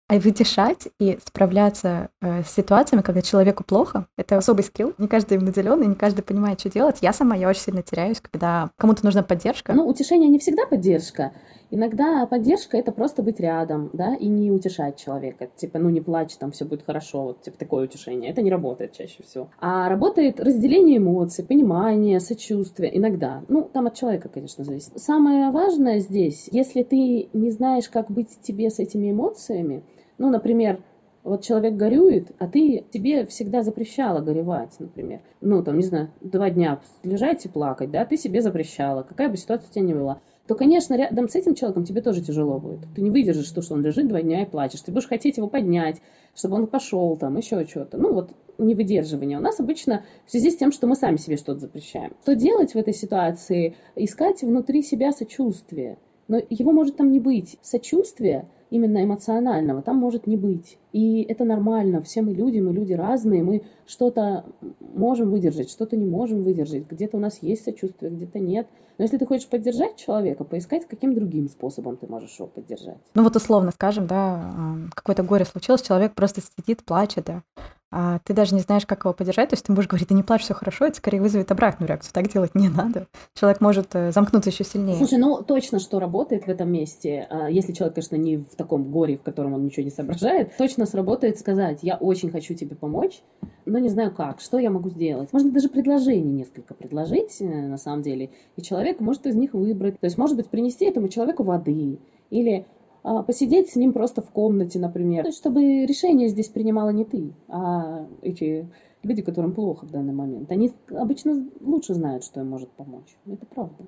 а 0.09 0.14
и 0.14 1.18
справляться 1.25 2.09
э, 2.23 2.42
с 2.42 2.51
ситуациями, 2.51 3.03
когда 3.03 3.21
человеку 3.21 3.62
плохо, 3.62 4.07
это 4.16 4.38
особый 4.38 4.62
скилл. 4.62 4.94
Не 4.97 5.07
каждый 5.07 5.37
им 5.37 5.44
наделен, 5.44 5.83
и 5.83 5.87
не 5.87 5.94
каждый 5.94 6.23
понимает, 6.23 6.61
что 6.61 6.71
делать. 6.71 6.99
Я 7.03 7.12
сама, 7.12 7.37
я 7.37 7.49
очень 7.49 7.61
сильно 7.61 7.83
теряюсь, 7.83 8.21
когда 8.21 8.71
кому-то 8.79 9.05
нужна 9.05 9.23
поддержка. 9.23 9.75
Ну, 9.75 9.87
утешение 9.87 10.31
не 10.31 10.38
всегда 10.38 10.64
поддержка. 10.66 11.33
Иногда 11.71 12.25
поддержка 12.25 12.79
это 12.79 12.92
просто 12.92 13.23
быть 13.23 13.40
рядом, 13.40 13.90
да, 13.92 14.14
и 14.14 14.27
не 14.29 14.51
утешать 14.51 14.97
человека. 14.97 15.51
Типа, 15.55 15.79
ну 15.79 15.90
не 15.90 16.01
плачь, 16.01 16.35
там 16.37 16.51
все 16.53 16.64
будет 16.64 16.83
хорошо, 16.83 17.25
вот 17.25 17.42
типа 17.42 17.59
такое 17.59 17.85
утешение. 17.85 18.31
Это 18.31 18.40
не 18.40 18.51
работает 18.51 18.92
чаще 18.92 19.23
всего. 19.23 19.51
А 19.61 19.90
работает 19.90 20.40
разделение 20.40 20.97
эмоций, 20.97 21.44
понимание, 21.44 22.21
сочувствие. 22.21 22.97
Иногда. 22.97 23.42
Ну, 23.49 23.68
там 23.71 23.87
от 23.87 23.94
человека, 23.94 24.31
конечно, 24.31 24.64
зависит. 24.64 24.99
Самое 24.99 25.51
важное 25.51 25.99
здесь, 25.99 26.49
если 26.51 26.83
ты 26.83 27.29
не 27.35 27.51
знаешь, 27.51 27.90
как 27.90 28.11
быть 28.11 28.40
тебе 28.40 28.71
с 28.71 28.79
этими 28.79 29.11
эмоциями, 29.11 29.85
ну, 30.18 30.31
например, 30.31 30.83
вот 31.24 31.42
человек 31.42 31.74
горюет, 31.74 32.33
а 32.38 32.46
ты 32.46 32.85
тебе 32.90 33.26
всегда 33.26 33.62
запрещала 33.62 34.20
горевать, 34.20 34.74
например. 34.78 35.20
Ну, 35.40 35.62
там, 35.62 35.76
не 35.76 35.85
знаю, 35.85 36.11
два 36.20 36.50
дня 36.50 36.81
лежать 37.02 37.44
и 37.44 37.48
плакать, 37.48 37.90
да, 37.90 38.04
ты 38.04 38.16
себе 38.16 38.40
запрещала, 38.40 39.02
какая 39.02 39.28
бы 39.28 39.37
ситуация 39.37 39.68
у 39.68 39.72
тебя 39.72 39.85
ни 39.85 39.94
была 39.94 40.20
то, 40.48 40.54
конечно, 40.54 40.94
рядом 40.94 41.28
с 41.28 41.35
этим 41.35 41.54
человеком 41.54 41.85
тебе 41.85 42.00
тоже 42.00 42.22
тяжело 42.22 42.59
будет. 42.59 42.81
Ты 42.96 43.02
не 43.02 43.11
выдержишь 43.11 43.50
то, 43.50 43.61
что 43.61 43.74
он 43.74 43.83
лежит 43.83 44.09
два 44.09 44.22
дня 44.22 44.42
и 44.42 44.46
плачешь. 44.46 44.81
Ты 44.81 44.90
будешь 44.90 45.07
хотеть 45.07 45.37
его 45.37 45.46
поднять, 45.46 46.00
чтобы 46.35 46.57
он 46.57 46.66
пошел 46.66 47.18
там, 47.18 47.37
еще 47.37 47.66
что-то. 47.66 47.98
Ну, 47.98 48.14
вот 48.14 48.31
невыдерживание. 48.57 49.37
У 49.37 49.42
нас 49.42 49.61
обычно 49.61 50.04
в 50.26 50.31
связи 50.31 50.50
с 50.50 50.57
тем, 50.57 50.72
что 50.72 50.87
мы 50.87 50.96
сами 50.96 51.18
себе 51.18 51.37
что-то 51.37 51.61
запрещаем. 51.61 52.14
Что 52.22 52.35
делать 52.35 52.72
в 52.72 52.76
этой 52.76 52.94
ситуации? 52.94 53.76
Искать 53.94 54.40
внутри 54.40 54.83
себя 54.83 55.12
сочувствие. 55.12 55.98
Но 56.28 56.40
его 56.48 56.72
может 56.72 56.96
там 56.96 57.12
не 57.12 57.20
быть. 57.20 57.59
Сочувствие 57.61 58.48
именно 58.70 59.02
эмоционального 59.02 59.83
там 59.83 59.96
может 59.96 60.26
не 60.26 60.37
быть. 60.37 60.78
И 60.92 61.22
это 61.22 61.44
нормально. 61.44 62.02
Все 62.02 62.22
мы 62.22 62.33
люди, 62.33 62.59
мы 62.61 62.72
люди 62.72 62.92
разные, 62.92 63.42
мы 63.42 63.62
что-то 63.87 64.44
можем 64.81 65.31
выдержать, 65.31 65.70
что-то 65.70 65.96
не 65.96 66.07
можем 66.07 66.42
выдержать. 66.42 66.88
Где-то 66.90 67.16
у 67.16 67.20
нас 67.20 67.38
есть 67.42 67.64
сочувствие, 67.64 68.11
где-то 68.11 68.38
нет. 68.38 68.66
Но 68.98 69.04
если 69.04 69.16
ты 69.16 69.26
хочешь 69.26 69.48
поддержать 69.48 69.96
человека, 69.96 70.44
поискать, 70.44 70.87
каким 70.88 71.14
другим 71.14 71.48
способом 71.48 71.96
ты 71.96 72.07
можешь 72.07 72.37
его 72.38 72.48
поддержать. 72.48 72.98
Ну 73.14 73.22
вот 73.22 73.37
условно 73.37 73.70
скажем, 73.70 74.07
да, 74.07 74.52
какое-то 74.94 75.22
горе 75.22 75.44
случилось, 75.44 75.83
человек 75.83 76.14
просто 76.14 76.40
сидит, 76.40 76.85
плачет, 76.85 77.26
да, 77.26 77.42
а 77.90 78.18
ты 78.22 78.35
даже 78.35 78.54
не 78.54 78.61
знаешь, 78.61 78.85
как 78.85 79.04
его 79.04 79.14
поддержать, 79.14 79.48
то 79.48 79.54
есть 79.54 79.64
ты 79.64 79.72
можешь 79.72 79.88
говорить, 79.88 80.09
да 80.09 80.14
не 80.14 80.22
плачь, 80.22 80.42
все 80.42 80.52
хорошо, 80.52 80.85
это 80.85 80.98
скорее 80.98 81.22
вызовет 81.22 81.50
обратную 81.50 81.88
реакцию. 81.88 82.12
Так 82.12 82.31
делать 82.31 82.54
не 82.54 82.68
надо. 82.68 83.07
Человек 83.35 83.62
может 83.62 83.94
э, 83.94 84.12
замкнуться 84.12 84.50
еще 84.50 84.64
сильнее. 84.64 84.96
Слушай, 84.96 85.18
ну 85.18 85.42
точно, 85.42 85.78
что 85.78 85.98
работает 85.98 86.44
в 86.44 86.48
этом 86.48 86.70
месте, 86.70 87.26
а, 87.31 87.48
если 87.48 87.72
человек, 87.72 87.94
конечно, 87.94 88.16
не 88.16 88.37
в 88.37 88.57
таком 88.59 88.90
горе, 88.90 89.16
в 89.16 89.23
котором 89.23 89.55
он 89.55 89.64
ничего 89.64 89.85
не 89.85 89.90
соображает, 89.90 90.57
точно 90.59 90.85
сработает 90.85 91.38
сказать, 91.38 91.79
я 91.83 91.97
очень 91.97 92.31
хочу 92.31 92.55
тебе 92.55 92.77
помочь, 92.77 93.23
но 93.64 93.79
не 93.79 93.88
знаю 93.88 94.12
как, 94.14 94.40
что 94.40 94.59
я 94.59 94.71
могу 94.71 94.90
сделать. 94.90 95.33
Можно 95.33 95.51
даже 95.51 95.68
предложение 95.71 96.33
несколько 96.33 96.75
предложить, 96.75 97.40
э, 97.40 97.44
на 97.44 97.79
самом 97.79 98.03
деле, 98.03 98.31
и 98.57 98.62
человек 98.62 99.01
может 99.01 99.27
из 99.27 99.35
них 99.37 99.55
выбрать. 99.55 99.99
То 99.99 100.07
есть, 100.07 100.18
может 100.18 100.37
быть, 100.37 100.49
принести 100.49 100.85
этому 100.85 101.09
человеку 101.09 101.44
воды, 101.44 101.99
или 102.31 102.66
а, 103.03 103.23
посидеть 103.23 103.71
с 103.71 103.77
ним 103.77 103.92
просто 103.92 104.21
в 104.21 104.31
комнате, 104.31 104.79
например, 104.79 105.33
чтобы 105.33 105.87
решение 105.87 106.29
здесь 106.29 106.49
принимала 106.49 106.90
не 106.90 107.05
ты, 107.05 107.33
а 107.49 108.07
эти 108.23 108.68
люди, 109.03 109.23
которым 109.23 109.55
плохо 109.55 109.87
в 109.87 109.90
данный 109.90 110.12
момент. 110.12 110.51
Они 110.51 110.73
обычно 110.90 111.49
лучше 111.61 111.94
знают, 111.94 112.25
что 112.25 112.40
им 112.40 112.49
может 112.49 112.71
помочь. 112.71 113.16
Это 113.27 113.47
правда. 113.47 113.87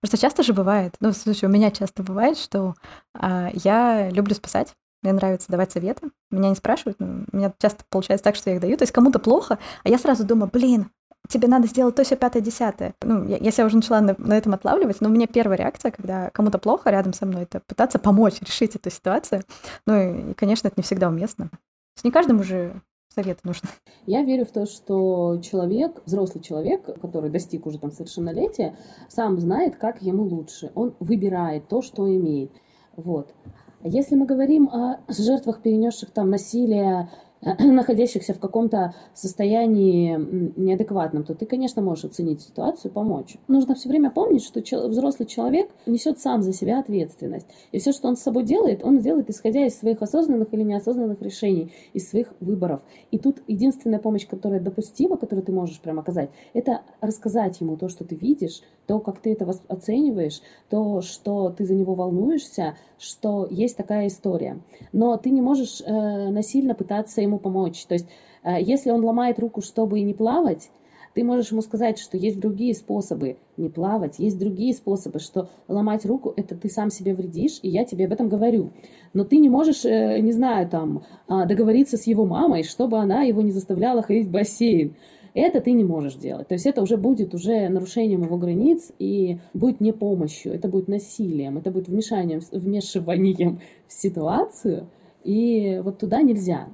Просто 0.00 0.16
часто 0.16 0.42
же 0.42 0.54
бывает, 0.54 0.96
ну, 1.00 1.12
слушай, 1.12 1.44
у 1.44 1.48
меня 1.48 1.70
часто 1.70 2.02
бывает, 2.02 2.38
что 2.38 2.74
а, 3.14 3.50
я 3.52 4.08
люблю 4.10 4.34
спасать, 4.34 4.74
мне 5.02 5.12
нравится 5.12 5.50
давать 5.50 5.72
советы. 5.72 6.10
Меня 6.30 6.50
не 6.50 6.54
спрашивают, 6.54 7.00
но 7.00 7.24
у 7.32 7.36
меня 7.36 7.52
часто 7.58 7.84
получается 7.88 8.24
так, 8.24 8.36
что 8.36 8.50
я 8.50 8.56
их 8.56 8.62
даю. 8.62 8.76
То 8.76 8.82
есть 8.82 8.92
кому-то 8.92 9.18
плохо, 9.18 9.58
а 9.82 9.88
я 9.88 9.98
сразу 9.98 10.24
думаю, 10.24 10.50
блин, 10.52 10.90
тебе 11.28 11.48
надо 11.48 11.68
сделать 11.68 11.94
то, 11.94 12.04
все 12.04 12.16
пятое, 12.16 12.42
десятое. 12.42 12.94
Ну, 13.02 13.24
я, 13.24 13.38
я 13.38 13.50
себя 13.50 13.66
уже 13.66 13.76
начала 13.76 14.00
на, 14.00 14.14
на 14.18 14.36
этом 14.36 14.52
отлавливать, 14.52 15.00
но 15.00 15.08
у 15.08 15.12
меня 15.12 15.26
первая 15.26 15.56
реакция, 15.56 15.90
когда 15.90 16.30
кому-то 16.30 16.58
плохо 16.58 16.90
рядом 16.90 17.12
со 17.12 17.24
мной, 17.24 17.44
это 17.44 17.60
пытаться 17.60 17.98
помочь 17.98 18.40
решить 18.40 18.76
эту 18.76 18.90
ситуацию. 18.90 19.42
Ну 19.86 19.96
и, 19.96 20.30
и 20.32 20.34
конечно, 20.34 20.68
это 20.68 20.74
не 20.76 20.82
всегда 20.82 21.08
уместно. 21.08 21.48
То 21.48 21.96
есть 21.96 22.04
не 22.04 22.10
каждому 22.10 22.42
же 22.42 22.80
советы 23.14 23.40
нужны. 23.44 23.68
Я 24.06 24.22
верю 24.22 24.46
в 24.46 24.50
то, 24.50 24.66
что 24.66 25.40
человек, 25.42 26.02
взрослый 26.06 26.42
человек, 26.42 26.84
который 27.00 27.30
достиг 27.30 27.66
уже 27.66 27.78
там 27.78 27.90
совершеннолетия, 27.90 28.76
сам 29.08 29.38
знает, 29.38 29.76
как 29.76 30.02
ему 30.02 30.24
лучше. 30.24 30.70
Он 30.74 30.94
выбирает 31.00 31.68
то, 31.68 31.82
что 31.82 32.08
имеет. 32.08 32.52
Вот. 32.96 33.34
Если 33.82 34.14
мы 34.14 34.26
говорим 34.26 34.68
о 34.68 35.00
жертвах, 35.08 35.62
перенесших 35.62 36.10
там 36.10 36.30
насилие 36.30 37.10
находящихся 37.58 38.34
в 38.34 38.38
каком-то 38.38 38.94
состоянии 39.14 40.16
неадекватном, 40.60 41.24
то 41.24 41.34
ты, 41.34 41.46
конечно, 41.46 41.80
можешь 41.80 42.04
оценить 42.04 42.42
ситуацию, 42.42 42.92
помочь. 42.92 43.36
Нужно 43.48 43.74
все 43.74 43.88
время 43.88 44.10
помнить, 44.10 44.44
что 44.44 44.60
взрослый 44.88 45.26
человек 45.26 45.70
несет 45.86 46.18
сам 46.18 46.42
за 46.42 46.52
себя 46.52 46.80
ответственность. 46.80 47.46
И 47.72 47.78
все, 47.78 47.92
что 47.92 48.08
он 48.08 48.16
с 48.16 48.20
собой 48.20 48.44
делает, 48.44 48.84
он 48.84 48.98
делает 48.98 49.30
исходя 49.30 49.64
из 49.64 49.78
своих 49.78 50.02
осознанных 50.02 50.52
или 50.52 50.62
неосознанных 50.62 51.22
решений, 51.22 51.72
из 51.94 52.10
своих 52.10 52.34
выборов. 52.40 52.82
И 53.10 53.18
тут 53.18 53.42
единственная 53.46 54.00
помощь, 54.00 54.26
которая 54.26 54.60
допустима, 54.60 55.16
которую 55.16 55.44
ты 55.44 55.52
можешь 55.52 55.80
прям 55.80 55.98
оказать, 55.98 56.30
это 56.52 56.82
рассказать 57.00 57.60
ему 57.60 57.76
то, 57.76 57.88
что 57.88 58.04
ты 58.04 58.16
видишь, 58.16 58.60
то, 58.86 58.98
как 58.98 59.20
ты 59.20 59.32
это 59.32 59.48
оцениваешь, 59.68 60.42
то, 60.68 61.00
что 61.00 61.50
ты 61.50 61.64
за 61.64 61.74
него 61.74 61.94
волнуешься, 61.94 62.74
что 62.98 63.46
есть 63.48 63.76
такая 63.76 64.08
история. 64.08 64.60
Но 64.92 65.16
ты 65.16 65.30
не 65.30 65.40
можешь 65.40 65.80
э, 65.80 66.28
насильно 66.30 66.74
пытаться 66.74 67.20
ему 67.20 67.29
помочь. 67.38 67.84
То 67.86 67.94
есть, 67.94 68.06
э, 68.42 68.60
если 68.60 68.90
он 68.90 69.04
ломает 69.04 69.38
руку, 69.38 69.60
чтобы 69.60 70.00
не 70.00 70.14
плавать, 70.14 70.70
ты 71.14 71.24
можешь 71.24 71.50
ему 71.50 71.60
сказать, 71.62 71.98
что 71.98 72.16
есть 72.16 72.38
другие 72.38 72.74
способы 72.74 73.36
не 73.56 73.68
плавать, 73.68 74.18
есть 74.18 74.38
другие 74.38 74.74
способы, 74.74 75.18
что 75.18 75.48
ломать 75.68 76.06
руку, 76.06 76.32
это 76.36 76.54
ты 76.54 76.68
сам 76.68 76.90
себе 76.90 77.14
вредишь, 77.14 77.58
и 77.62 77.68
я 77.68 77.84
тебе 77.84 78.06
об 78.06 78.12
этом 78.12 78.28
говорю. 78.28 78.70
Но 79.12 79.24
ты 79.24 79.38
не 79.38 79.48
можешь, 79.48 79.84
э, 79.84 80.20
не 80.20 80.32
знаю, 80.32 80.68
там, 80.68 81.02
э, 81.28 81.46
договориться 81.46 81.96
с 81.96 82.06
его 82.06 82.24
мамой, 82.24 82.62
чтобы 82.62 82.98
она 82.98 83.22
его 83.22 83.42
не 83.42 83.50
заставляла 83.50 84.02
ходить 84.02 84.28
в 84.28 84.30
бассейн. 84.30 84.94
Это 85.34 85.60
ты 85.60 85.72
не 85.72 85.84
можешь 85.84 86.14
делать. 86.14 86.48
То 86.48 86.54
есть 86.54 86.66
это 86.66 86.82
уже 86.82 86.96
будет 86.96 87.34
уже 87.34 87.68
нарушением 87.68 88.24
его 88.24 88.36
границ 88.36 88.90
и 88.98 89.38
будет 89.54 89.80
не 89.80 89.92
помощью, 89.92 90.52
это 90.52 90.68
будет 90.68 90.88
насилием, 90.88 91.58
это 91.58 91.70
будет 91.70 91.88
вмешанием, 91.88 92.40
вмешиванием 92.50 93.60
в 93.86 93.92
ситуацию, 93.92 94.88
и 95.22 95.80
вот 95.84 95.98
туда 95.98 96.22
нельзя. 96.22 96.68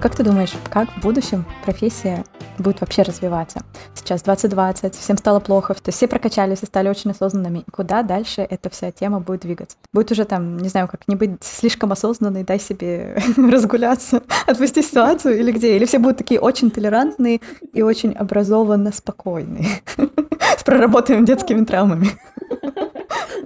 Как 0.00 0.16
ты 0.16 0.22
думаешь, 0.22 0.52
как 0.70 0.88
в 0.90 1.02
будущем 1.02 1.44
профессия 1.62 2.24
будет 2.58 2.80
вообще 2.80 3.02
развиваться? 3.02 3.62
сейчас 4.10 4.22
2020, 4.22 4.94
всем 4.94 5.16
стало 5.16 5.40
плохо, 5.40 5.74
то 5.74 5.92
все 5.92 6.08
прокачались 6.08 6.62
и 6.62 6.66
стали 6.66 6.88
очень 6.88 7.12
осознанными. 7.12 7.64
Куда 7.70 8.02
дальше 8.02 8.40
эта 8.40 8.68
вся 8.70 8.90
тема 8.90 9.20
будет 9.20 9.42
двигаться? 9.42 9.76
Будет 9.92 10.10
уже 10.10 10.24
там, 10.24 10.56
не 10.56 10.68
знаю, 10.68 10.88
как 10.88 11.06
не 11.06 11.14
быть 11.14 11.42
слишком 11.42 11.92
осознанной, 11.92 12.42
дай 12.42 12.58
себе 12.58 13.22
разгуляться, 13.36 14.22
отпусти 14.46 14.82
ситуацию 14.82 15.38
или 15.38 15.52
где? 15.52 15.76
Или 15.76 15.84
все 15.84 15.98
будут 15.98 16.16
такие 16.16 16.40
очень 16.40 16.70
толерантные 16.70 17.40
и 17.72 17.82
очень 17.82 18.12
образованно 18.14 18.90
спокойные 18.90 19.68
с 20.58 20.64
проработанными 20.64 21.26
детскими 21.26 21.64
травмами. 21.64 22.10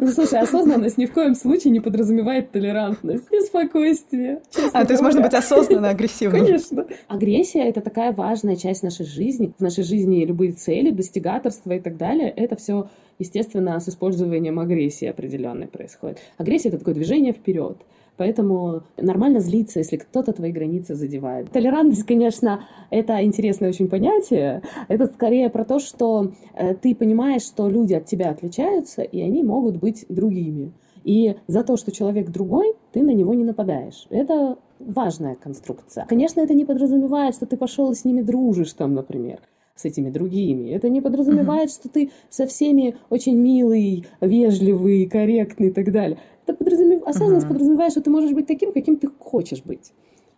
Ну, 0.01 0.09
слушай, 0.09 0.39
осознанность 0.39 0.99
ни 0.99 1.07
в 1.07 1.13
коем 1.13 1.35
случае 1.35 1.73
не 1.73 1.81
подразумевает 1.81 2.51
толерантность 2.51 3.33
и 3.33 3.41
спокойствие. 3.41 4.43
А, 4.73 4.85
то 4.85 4.93
есть 4.93 5.03
можно 5.03 5.21
быть 5.21 5.35
осознанно 5.35 5.91
агрессивным. 5.91 6.45
Конечно. 6.45 6.87
Агрессия— 7.09 7.63
это 7.69 7.81
такая 7.81 8.13
важная 8.13 8.57
часть 8.57 8.83
нашей 8.83 9.07
жизни. 9.07 9.53
В 9.59 9.63
нашей 9.63 9.85
жизни 9.85 10.25
любые 10.25 10.53
цели, 10.53 10.91
достигаторства 10.91 11.73
и 11.73 11.81
так 11.81 11.97
далее— 11.97 12.31
это 12.37 12.57
все 12.57 12.89
естественно, 13.19 13.79
с 13.79 13.89
использованием 13.89 14.59
агрессии 14.59 15.07
определенной 15.07 15.67
происходит. 15.67 16.19
Агрессия— 16.37 16.69
это 16.71 16.79
такое 16.79 16.95
движение 16.95 17.33
вперед. 17.33 17.79
Поэтому 18.17 18.83
нормально 18.97 19.41
злиться, 19.41 19.81
если 19.81 19.97
кто-то 19.97 20.33
твои 20.33 20.53
границы 20.53 20.95
задевает. 20.95 21.51
Толерантность, 21.51 22.05
конечно, 22.05 22.65
это 22.91 23.25
интересное 23.25 23.71
очень 23.71 23.89
понятие. 23.89 24.63
Это 24.89 25.07
скорее 25.07 25.51
про 25.51 25.65
то, 25.65 25.79
что 25.79 26.33
э, 26.55 26.75
ты 26.75 26.95
понимаешь, 26.95 27.43
что 27.43 27.69
люди 27.69 27.95
от 27.95 28.07
тебя 28.07 28.31
отличаются, 28.31 29.03
и 29.03 29.21
они 29.21 29.43
могут 29.43 29.77
быть 29.77 30.07
другими. 30.09 30.73
И 31.03 31.37
за 31.49 31.65
то, 31.65 31.77
что 31.77 31.93
человек 31.93 32.31
другой, 32.31 32.75
ты 32.93 33.03
на 33.03 33.11
него 33.11 33.35
не 33.35 33.45
нападаешь. 33.45 34.07
Это 34.11 34.57
важная 34.79 35.35
конструкция. 35.35 36.07
Конечно, 36.07 36.41
это 36.41 36.55
не 36.55 36.65
подразумевает, 36.65 37.35
что 37.35 37.47
ты 37.47 37.57
пошел 37.57 37.95
с 37.95 38.05
ними 38.05 38.23
дружишь 38.23 38.73
там, 38.73 38.95
например 38.95 39.41
с 39.75 39.85
этими 39.85 40.11
другими. 40.11 40.71
Это 40.71 40.89
не 40.89 41.01
подразумевает, 41.01 41.69
mm-hmm. 41.69 41.75
что 41.75 41.89
ты 41.89 42.11
со 42.31 42.47
всеми 42.47 42.97
очень 43.11 43.37
милый, 43.37 44.07
вежливый, 44.21 45.07
корректный 45.07 45.69
и 45.69 45.73
так 45.73 45.91
далее. 45.91 46.19
Это 46.47 46.57
подразумев... 46.57 47.03
осознанность 47.05 47.47
mm-hmm. 47.47 47.49
подразумевает, 47.49 47.93
что 47.93 48.01
ты 48.01 48.11
можешь 48.11 48.33
быть 48.33 48.47
таким, 48.47 48.73
каким 48.73 48.97
ты 48.97 49.09
хочешь 49.19 49.63
быть. 49.65 49.93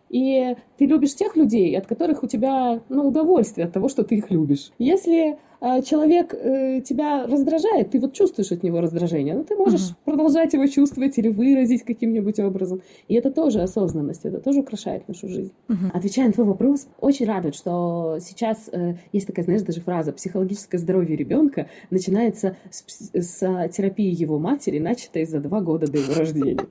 И 0.09 0.55
ты 0.77 0.85
любишь 0.85 1.15
тех 1.15 1.35
людей, 1.35 1.77
от 1.77 1.85
которых 1.85 2.23
у 2.23 2.27
тебя 2.27 2.81
ну, 2.89 3.07
удовольствие 3.07 3.67
от 3.67 3.73
того, 3.73 3.89
что 3.89 4.03
ты 4.03 4.15
их 4.15 4.31
любишь. 4.31 4.71
Если 4.79 5.37
человек 5.59 6.33
э, 6.33 6.81
тебя 6.81 7.25
раздражает, 7.25 7.89
ты 7.91 7.99
вот 7.99 8.13
чувствуешь 8.13 8.51
от 8.51 8.61
него 8.63 8.79
раздражение, 8.79 9.33
но 9.33 9.43
ты 9.43 9.55
можешь 9.55 9.89
uh-huh. 9.89 10.05
продолжать 10.05 10.53
его 10.53 10.67
чувствовать 10.67 11.17
или 11.17 11.29
выразить 11.29 11.83
каким-нибудь 11.83 12.39
образом. 12.39 12.81
И 13.07 13.15
это 13.15 13.31
тоже 13.31 13.61
осознанность, 13.61 14.23
это 14.23 14.39
тоже 14.39 14.59
украшает 14.59 15.07
нашу 15.07 15.27
жизнь. 15.27 15.51
Uh-huh. 15.67 15.91
Отвечая 15.93 16.27
на 16.27 16.33
твой 16.33 16.45
вопрос, 16.45 16.87
очень 16.99 17.25
радует, 17.25 17.55
что 17.55 18.19
сейчас 18.21 18.69
э, 18.71 18.95
есть 19.13 19.25
такая, 19.25 19.45
знаешь, 19.45 19.63
даже 19.63 19.81
фраза 19.81 20.13
«психологическое 20.13 20.77
здоровье 20.77 21.15
ребенка 21.15 21.69
начинается 21.89 22.55
с, 22.69 22.83
с 23.13 23.69
терапии 23.69 24.13
его 24.13 24.37
матери, 24.37 24.77
начатой 24.77 25.25
за 25.25 25.39
два 25.39 25.61
года 25.61 25.91
до 25.91 25.97
его 25.97 26.13
рождения». 26.13 26.59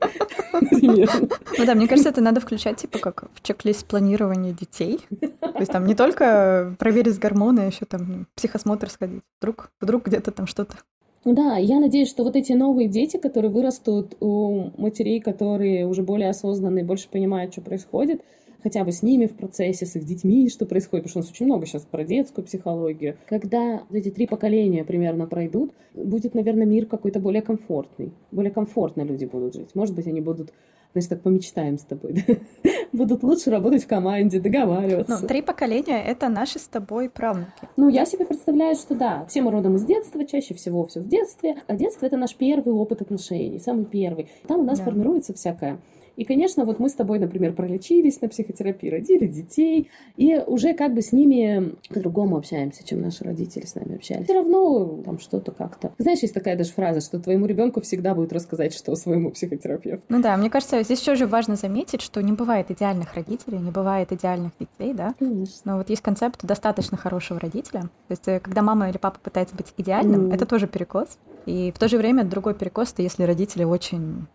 Ну 1.59 1.65
да, 1.67 1.75
мне 1.75 1.87
кажется, 1.87 2.09
это 2.09 2.23
надо 2.23 2.41
включать 2.41 2.79
типа 2.79 2.99
как 2.99 3.29
в 3.35 3.43
чек-лист 3.43 3.87
планирования 3.87 4.53
детей. 4.53 5.01
То 5.21 5.59
есть 5.59 5.71
там 5.71 5.87
не 5.87 5.95
только 5.95 6.75
проверить 6.79 7.19
гормоны, 7.19 7.61
а 7.61 7.67
еще 7.67 7.85
там 7.85 8.27
психосмотр 8.35 8.76
осмотр 8.77 8.91
сходить. 8.91 9.23
Вдруг, 9.41 9.73
вдруг 9.81 10.07
где-то 10.07 10.31
там 10.31 10.47
что-то. 10.47 10.77
Да, 11.25 11.57
я 11.57 11.81
надеюсь, 11.81 12.09
что 12.09 12.23
вот 12.23 12.37
эти 12.37 12.53
новые 12.53 12.89
дети, 12.89 13.17
которые 13.17 13.51
вырастут 13.51 14.17
у 14.21 14.71
матерей, 14.81 15.21
которые 15.21 15.87
уже 15.87 16.03
более 16.03 16.29
осознанные, 16.29 16.85
больше 16.85 17.09
понимают, 17.11 17.53
что 17.53 17.63
происходит, 17.63 18.23
хотя 18.63 18.85
бы 18.85 18.93
с 18.93 19.03
ними 19.03 19.27
в 19.27 19.35
процессе, 19.35 19.87
с 19.87 19.97
их 19.97 20.05
детьми, 20.05 20.49
что 20.49 20.67
происходит, 20.67 21.05
потому 21.05 21.11
что 21.11 21.19
у 21.19 21.23
нас 21.23 21.31
очень 21.33 21.47
много 21.47 21.67
сейчас 21.67 21.83
про 21.83 22.05
детскую 22.05 22.45
психологию. 22.45 23.17
Когда 23.29 23.83
эти 23.91 24.11
три 24.11 24.29
поколения 24.29 24.85
примерно 24.85 25.27
пройдут, 25.27 25.73
будет, 25.95 26.35
наверное, 26.35 26.67
мир 26.67 26.87
какой-то 26.87 27.19
более 27.19 27.43
комфортный. 27.43 28.13
Более 28.31 28.53
комфортно 28.53 29.03
люди 29.03 29.25
будут 29.25 29.55
жить. 29.55 29.75
Может 29.75 29.97
быть, 29.97 30.07
они 30.07 30.21
будут 30.21 30.53
Значит, 30.97 31.11
так 31.11 31.21
помечтаем 31.21 31.77
с 31.77 31.83
тобой, 31.83 32.25
да? 32.27 32.71
Будут 32.93 33.23
лучше 33.23 33.51
работать 33.51 33.85
в 33.85 33.87
команде, 33.87 34.41
договариваться. 34.41 35.19
Ну, 35.21 35.29
три 35.29 35.43
поколения— 35.43 36.03
это 36.07 36.31
наши 36.31 36.59
с 36.59 36.67
тобой 36.69 37.11
правнуки. 37.11 37.51
Ну, 37.77 37.91
я 37.91 38.07
себе 38.07 38.25
представляю, 38.25 38.75
что 38.77 38.95
да. 38.95 39.27
Все 39.29 39.43
мы 39.43 39.51
родом 39.51 39.77
из 39.77 39.85
детства, 39.85 40.25
чаще 40.25 40.55
всего 40.55 40.87
все 40.87 41.01
в 41.01 41.09
детстве. 41.09 41.57
А 41.67 41.75
детство— 41.75 42.07
это 42.07 42.17
наш 42.17 42.35
первый 42.35 42.73
опыт 42.73 43.03
отношений, 43.03 43.59
самый 43.59 43.85
первый. 43.85 44.31
Там 44.47 44.61
у 44.61 44.65
нас 44.65 44.79
да. 44.79 44.87
формируется 44.87 45.35
всякое. 45.35 45.79
И, 46.17 46.25
конечно, 46.25 46.65
вот 46.65 46.79
мы 46.79 46.89
с 46.89 46.95
тобой, 46.95 47.19
например, 47.19 47.53
пролечились 47.53 48.21
на 48.21 48.29
психотерапии, 48.29 48.89
родили 48.89 49.27
детей, 49.27 49.91
и 50.17 50.37
уже 50.39 50.75
как 50.75 50.95
бы 50.95 51.03
с 51.03 51.13
ними 51.13 51.75
по-другому 51.89 52.37
общаемся, 52.37 52.87
чем 52.87 53.03
наши 53.03 53.25
родители 53.25 53.67
с 53.67 53.75
нами 53.75 53.97
общались. 53.97 54.25
Все 54.25 54.35
равно 54.35 55.03
там 55.05 55.19
что-то 55.19 55.53
как-то. 55.53 55.93
Знаешь, 55.99 56.21
есть 56.21 56.35
такая 56.35 56.57
даже 56.57 56.73
фраза, 56.73 57.01
что 57.01 57.19
твоему 57.21 57.47
ребенку 57.47 57.81
всегда 57.81 58.15
будет 58.15 58.33
рассказать, 58.33 58.75
что 58.75 58.95
своему 58.97 59.31
психотерапевту. 59.31 60.05
Ну 60.09 60.23
да, 60.23 60.37
мне 60.37 60.51
кажется, 60.51 60.83
здесь 60.83 61.01
еще 61.01 61.15
же 61.15 61.27
важно 61.27 61.57
заметить, 61.57 62.01
что 62.01 62.23
не 62.23 62.33
бывает 62.33 62.71
идеальных 62.71 63.15
родителей, 63.15 63.59
не 63.59 63.71
бывает 63.71 64.13
идеальных 64.13 64.53
детей, 64.59 64.95
да? 64.95 65.15
Конечно. 65.19 65.57
Но 65.65 65.77
вот 65.79 65.91
есть 65.91 66.03
концепт 66.03 66.45
достаточно 66.45 66.97
хорошего 66.97 67.41
родителя. 67.41 67.83
То 67.83 68.13
есть, 68.13 68.29
э, 68.29 68.41
когда 68.41 68.63
мама 68.63 68.89
или 68.89 68.99
папа 68.99 69.19
пытается 69.23 69.55
быть 69.55 69.73
идеальным, 69.77 70.29
mm. 70.29 70.35
это 70.35 70.47
тоже 70.47 70.67
перекос. 70.67 71.19
И 71.45 71.73
в 71.73 71.79
то 71.79 71.89
же 71.89 71.99
время 71.99 72.25
другой 72.25 72.55
перекос, 72.55 72.93
это 72.93 73.03
если 73.03 73.23
родители 73.23 73.65
очень 73.65 74.27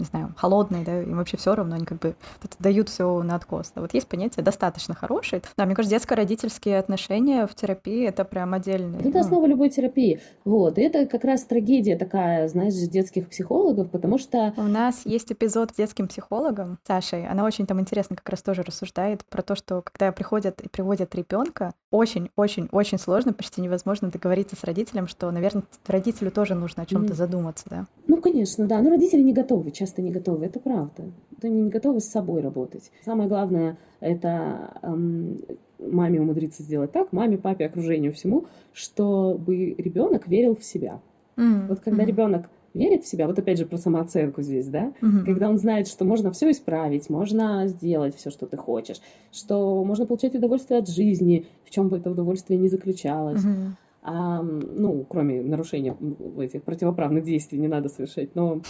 не 0.00 0.06
знаю, 0.06 0.34
холодные, 0.36 0.84
да, 0.84 1.02
им 1.02 1.16
вообще 1.16 1.36
все 1.36 1.54
равно, 1.54 1.76
они 1.76 1.84
как 1.84 1.98
бы 1.98 2.14
дают 2.58 2.88
все 2.88 3.22
на 3.22 3.36
откос. 3.36 3.72
А 3.74 3.80
вот 3.80 3.94
есть 3.94 4.08
понятие 4.08 4.44
достаточно 4.44 4.94
хорошее. 4.94 5.42
Да, 5.56 5.66
мне 5.66 5.74
кажется, 5.74 5.94
детско-родительские 5.94 6.78
отношения 6.78 7.46
в 7.46 7.54
терапии 7.54 8.06
это 8.06 8.24
прям 8.24 8.54
отдельно. 8.54 8.96
Это 8.96 9.10
ну. 9.10 9.20
основа 9.20 9.46
любой 9.46 9.70
терапии. 9.70 10.20
Вот. 10.44 10.78
И 10.78 10.82
это 10.82 11.06
как 11.06 11.24
раз 11.24 11.44
трагедия 11.44 11.96
такая, 11.96 12.48
знаешь, 12.48 12.74
детских 12.74 13.28
психологов, 13.28 13.90
потому 13.90 14.18
что... 14.18 14.52
У 14.56 14.62
нас 14.62 15.02
есть 15.04 15.30
эпизод 15.32 15.72
с 15.72 15.76
детским 15.76 16.08
психологом 16.08 16.78
Сашей. 16.86 17.26
Она 17.26 17.44
очень 17.44 17.66
там 17.66 17.80
интересно 17.80 18.16
как 18.16 18.28
раз 18.28 18.42
тоже 18.42 18.62
рассуждает 18.62 19.24
про 19.24 19.42
то, 19.42 19.54
что 19.54 19.82
когда 19.82 20.12
приходят 20.12 20.60
и 20.60 20.68
приводят 20.68 21.14
ребенка, 21.14 21.72
очень-очень-очень 21.90 22.98
сложно, 22.98 23.32
почти 23.32 23.60
невозможно 23.60 24.10
договориться 24.10 24.56
с 24.56 24.64
родителем, 24.64 25.08
что, 25.08 25.30
наверное, 25.30 25.64
родителю 25.86 26.30
тоже 26.30 26.54
нужно 26.54 26.84
о 26.84 26.86
чем-то 26.86 27.12
mm. 27.12 27.16
задуматься, 27.16 27.64
да? 27.68 27.86
Ну, 28.06 28.20
конечно, 28.20 28.66
да. 28.66 28.80
Но 28.80 28.90
родители 28.90 29.22
не 29.22 29.32
готовы, 29.32 29.70
часто 29.72 29.89
не 29.98 30.10
готовы. 30.10 30.46
Это 30.46 30.60
правда. 30.60 31.04
Они 31.42 31.62
не 31.62 31.70
готовы 31.70 32.00
с 32.00 32.04
собой 32.04 32.40
работать. 32.40 32.90
Самое 33.04 33.28
главное— 33.28 33.78
это 34.00 34.74
эм, 34.82 35.38
маме 35.78 36.20
умудриться 36.20 36.62
сделать 36.62 36.92
так, 36.92 37.12
маме, 37.12 37.38
папе, 37.38 37.66
окружению, 37.66 38.12
всему, 38.12 38.46
чтобы 38.72 39.74
ребенок 39.78 40.28
верил 40.28 40.56
в 40.56 40.64
себя. 40.64 41.00
Mm. 41.36 41.68
Вот 41.68 41.80
когда 41.80 42.02
mm. 42.02 42.06
ребенок 42.06 42.50
верит 42.74 43.04
в 43.04 43.08
себя, 43.08 43.26
вот 43.26 43.38
опять 43.38 43.58
же 43.58 43.66
про 43.66 43.76
самооценку 43.76 44.42
здесь, 44.42 44.68
да, 44.68 44.92
угу. 45.02 45.24
когда 45.24 45.48
он 45.48 45.58
знает, 45.58 45.88
что 45.88 46.04
можно 46.04 46.30
все 46.30 46.50
исправить, 46.50 47.10
можно 47.10 47.66
сделать 47.66 48.16
все, 48.16 48.30
что 48.30 48.46
ты 48.46 48.56
хочешь, 48.56 49.00
что 49.32 49.82
можно 49.84 50.06
получать 50.06 50.34
удовольствие 50.34 50.78
от 50.78 50.88
жизни, 50.88 51.46
в 51.64 51.70
чем 51.70 51.88
бы 51.88 51.98
это 51.98 52.10
удовольствие 52.10 52.58
не 52.58 52.68
заключалось. 52.68 53.44
Угу. 53.44 53.76
А, 54.02 54.42
ну, 54.42 55.04
кроме 55.08 55.42
нарушения 55.42 55.96
этих 56.38 56.62
противоправных 56.62 57.24
действий 57.24 57.58
не 57.58 57.68
надо 57.68 57.88
совершать, 57.88 58.34
но 58.34 58.62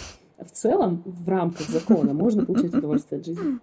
в 0.45 0.51
целом 0.51 1.03
в 1.05 1.27
рамках 1.29 1.67
закона 1.69 2.13
можно 2.13 2.45
получать 2.45 2.73
удовольствие 2.73 3.19
от 3.19 3.25
жизни. 3.25 3.59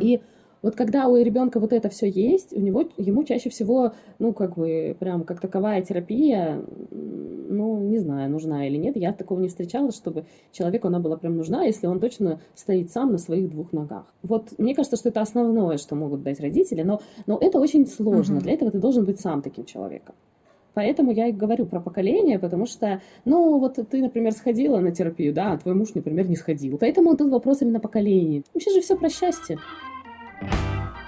И 0.00 0.20
вот 0.62 0.76
когда 0.76 1.08
у 1.08 1.16
ребенка 1.16 1.58
вот 1.58 1.72
это 1.72 1.88
все 1.88 2.08
есть, 2.08 2.52
у 2.52 2.60
него 2.60 2.84
ему 2.98 3.24
чаще 3.24 3.48
всего, 3.48 3.92
ну, 4.18 4.32
как 4.34 4.56
бы, 4.56 4.94
прям 4.98 5.24
как 5.24 5.40
таковая 5.40 5.80
терапия, 5.82 6.62
ну, 6.90 7.80
не 7.80 7.98
знаю, 7.98 8.30
нужна 8.30 8.66
или 8.66 8.76
нет. 8.76 8.96
Я 8.96 9.12
такого 9.12 9.40
не 9.40 9.48
встречала, 9.48 9.90
чтобы 9.90 10.26
человеку 10.52 10.88
она 10.88 11.00
была 11.00 11.16
прям 11.16 11.36
нужна, 11.36 11.64
если 11.64 11.86
он 11.86 11.98
точно 11.98 12.40
стоит 12.54 12.90
сам 12.90 13.12
на 13.12 13.18
своих 13.18 13.50
двух 13.50 13.72
ногах. 13.72 14.04
Вот 14.22 14.58
мне 14.58 14.74
кажется, 14.74 14.96
что 14.96 15.08
это 15.08 15.22
основное, 15.22 15.78
что 15.78 15.94
могут 15.94 16.22
дать 16.22 16.40
родители, 16.40 16.82
но, 16.82 17.00
но 17.26 17.38
это 17.40 17.58
очень 17.58 17.86
сложно. 17.86 18.36
Угу. 18.36 18.42
Для 18.42 18.52
этого 18.52 18.70
ты 18.70 18.78
должен 18.78 19.06
быть 19.06 19.18
сам 19.18 19.40
таким 19.40 19.64
человеком. 19.64 20.14
Поэтому 20.74 21.12
я 21.12 21.28
и 21.28 21.32
говорю 21.32 21.66
про 21.66 21.80
поколение, 21.80 22.38
потому 22.38 22.66
что, 22.66 23.00
ну, 23.24 23.58
вот 23.58 23.78
ты, 23.90 24.00
например, 24.00 24.32
сходила 24.32 24.78
на 24.78 24.92
терапию, 24.92 25.32
да, 25.32 25.52
а 25.52 25.58
твой 25.58 25.74
муж, 25.74 25.88
например, 25.94 26.28
не 26.28 26.36
сходил. 26.36 26.78
Поэтому 26.78 27.16
тут 27.16 27.30
вопрос 27.30 27.62
именно 27.62 27.80
поколения. 27.80 28.42
Вообще 28.54 28.70
же 28.70 28.80
все 28.80 28.96
про 28.96 29.08
счастье. 29.08 29.58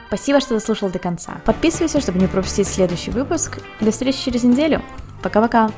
Спасибо, 0.08 0.40
что 0.40 0.54
дослушал 0.54 0.90
до 0.90 0.98
конца. 0.98 1.40
Подписывайся, 1.46 2.00
чтобы 2.00 2.18
не 2.18 2.26
пропустить 2.26 2.66
следующий 2.66 3.10
выпуск. 3.10 3.62
До 3.80 3.90
встречи 3.90 4.22
через 4.22 4.44
неделю. 4.44 4.82
Пока-пока. 5.22 5.70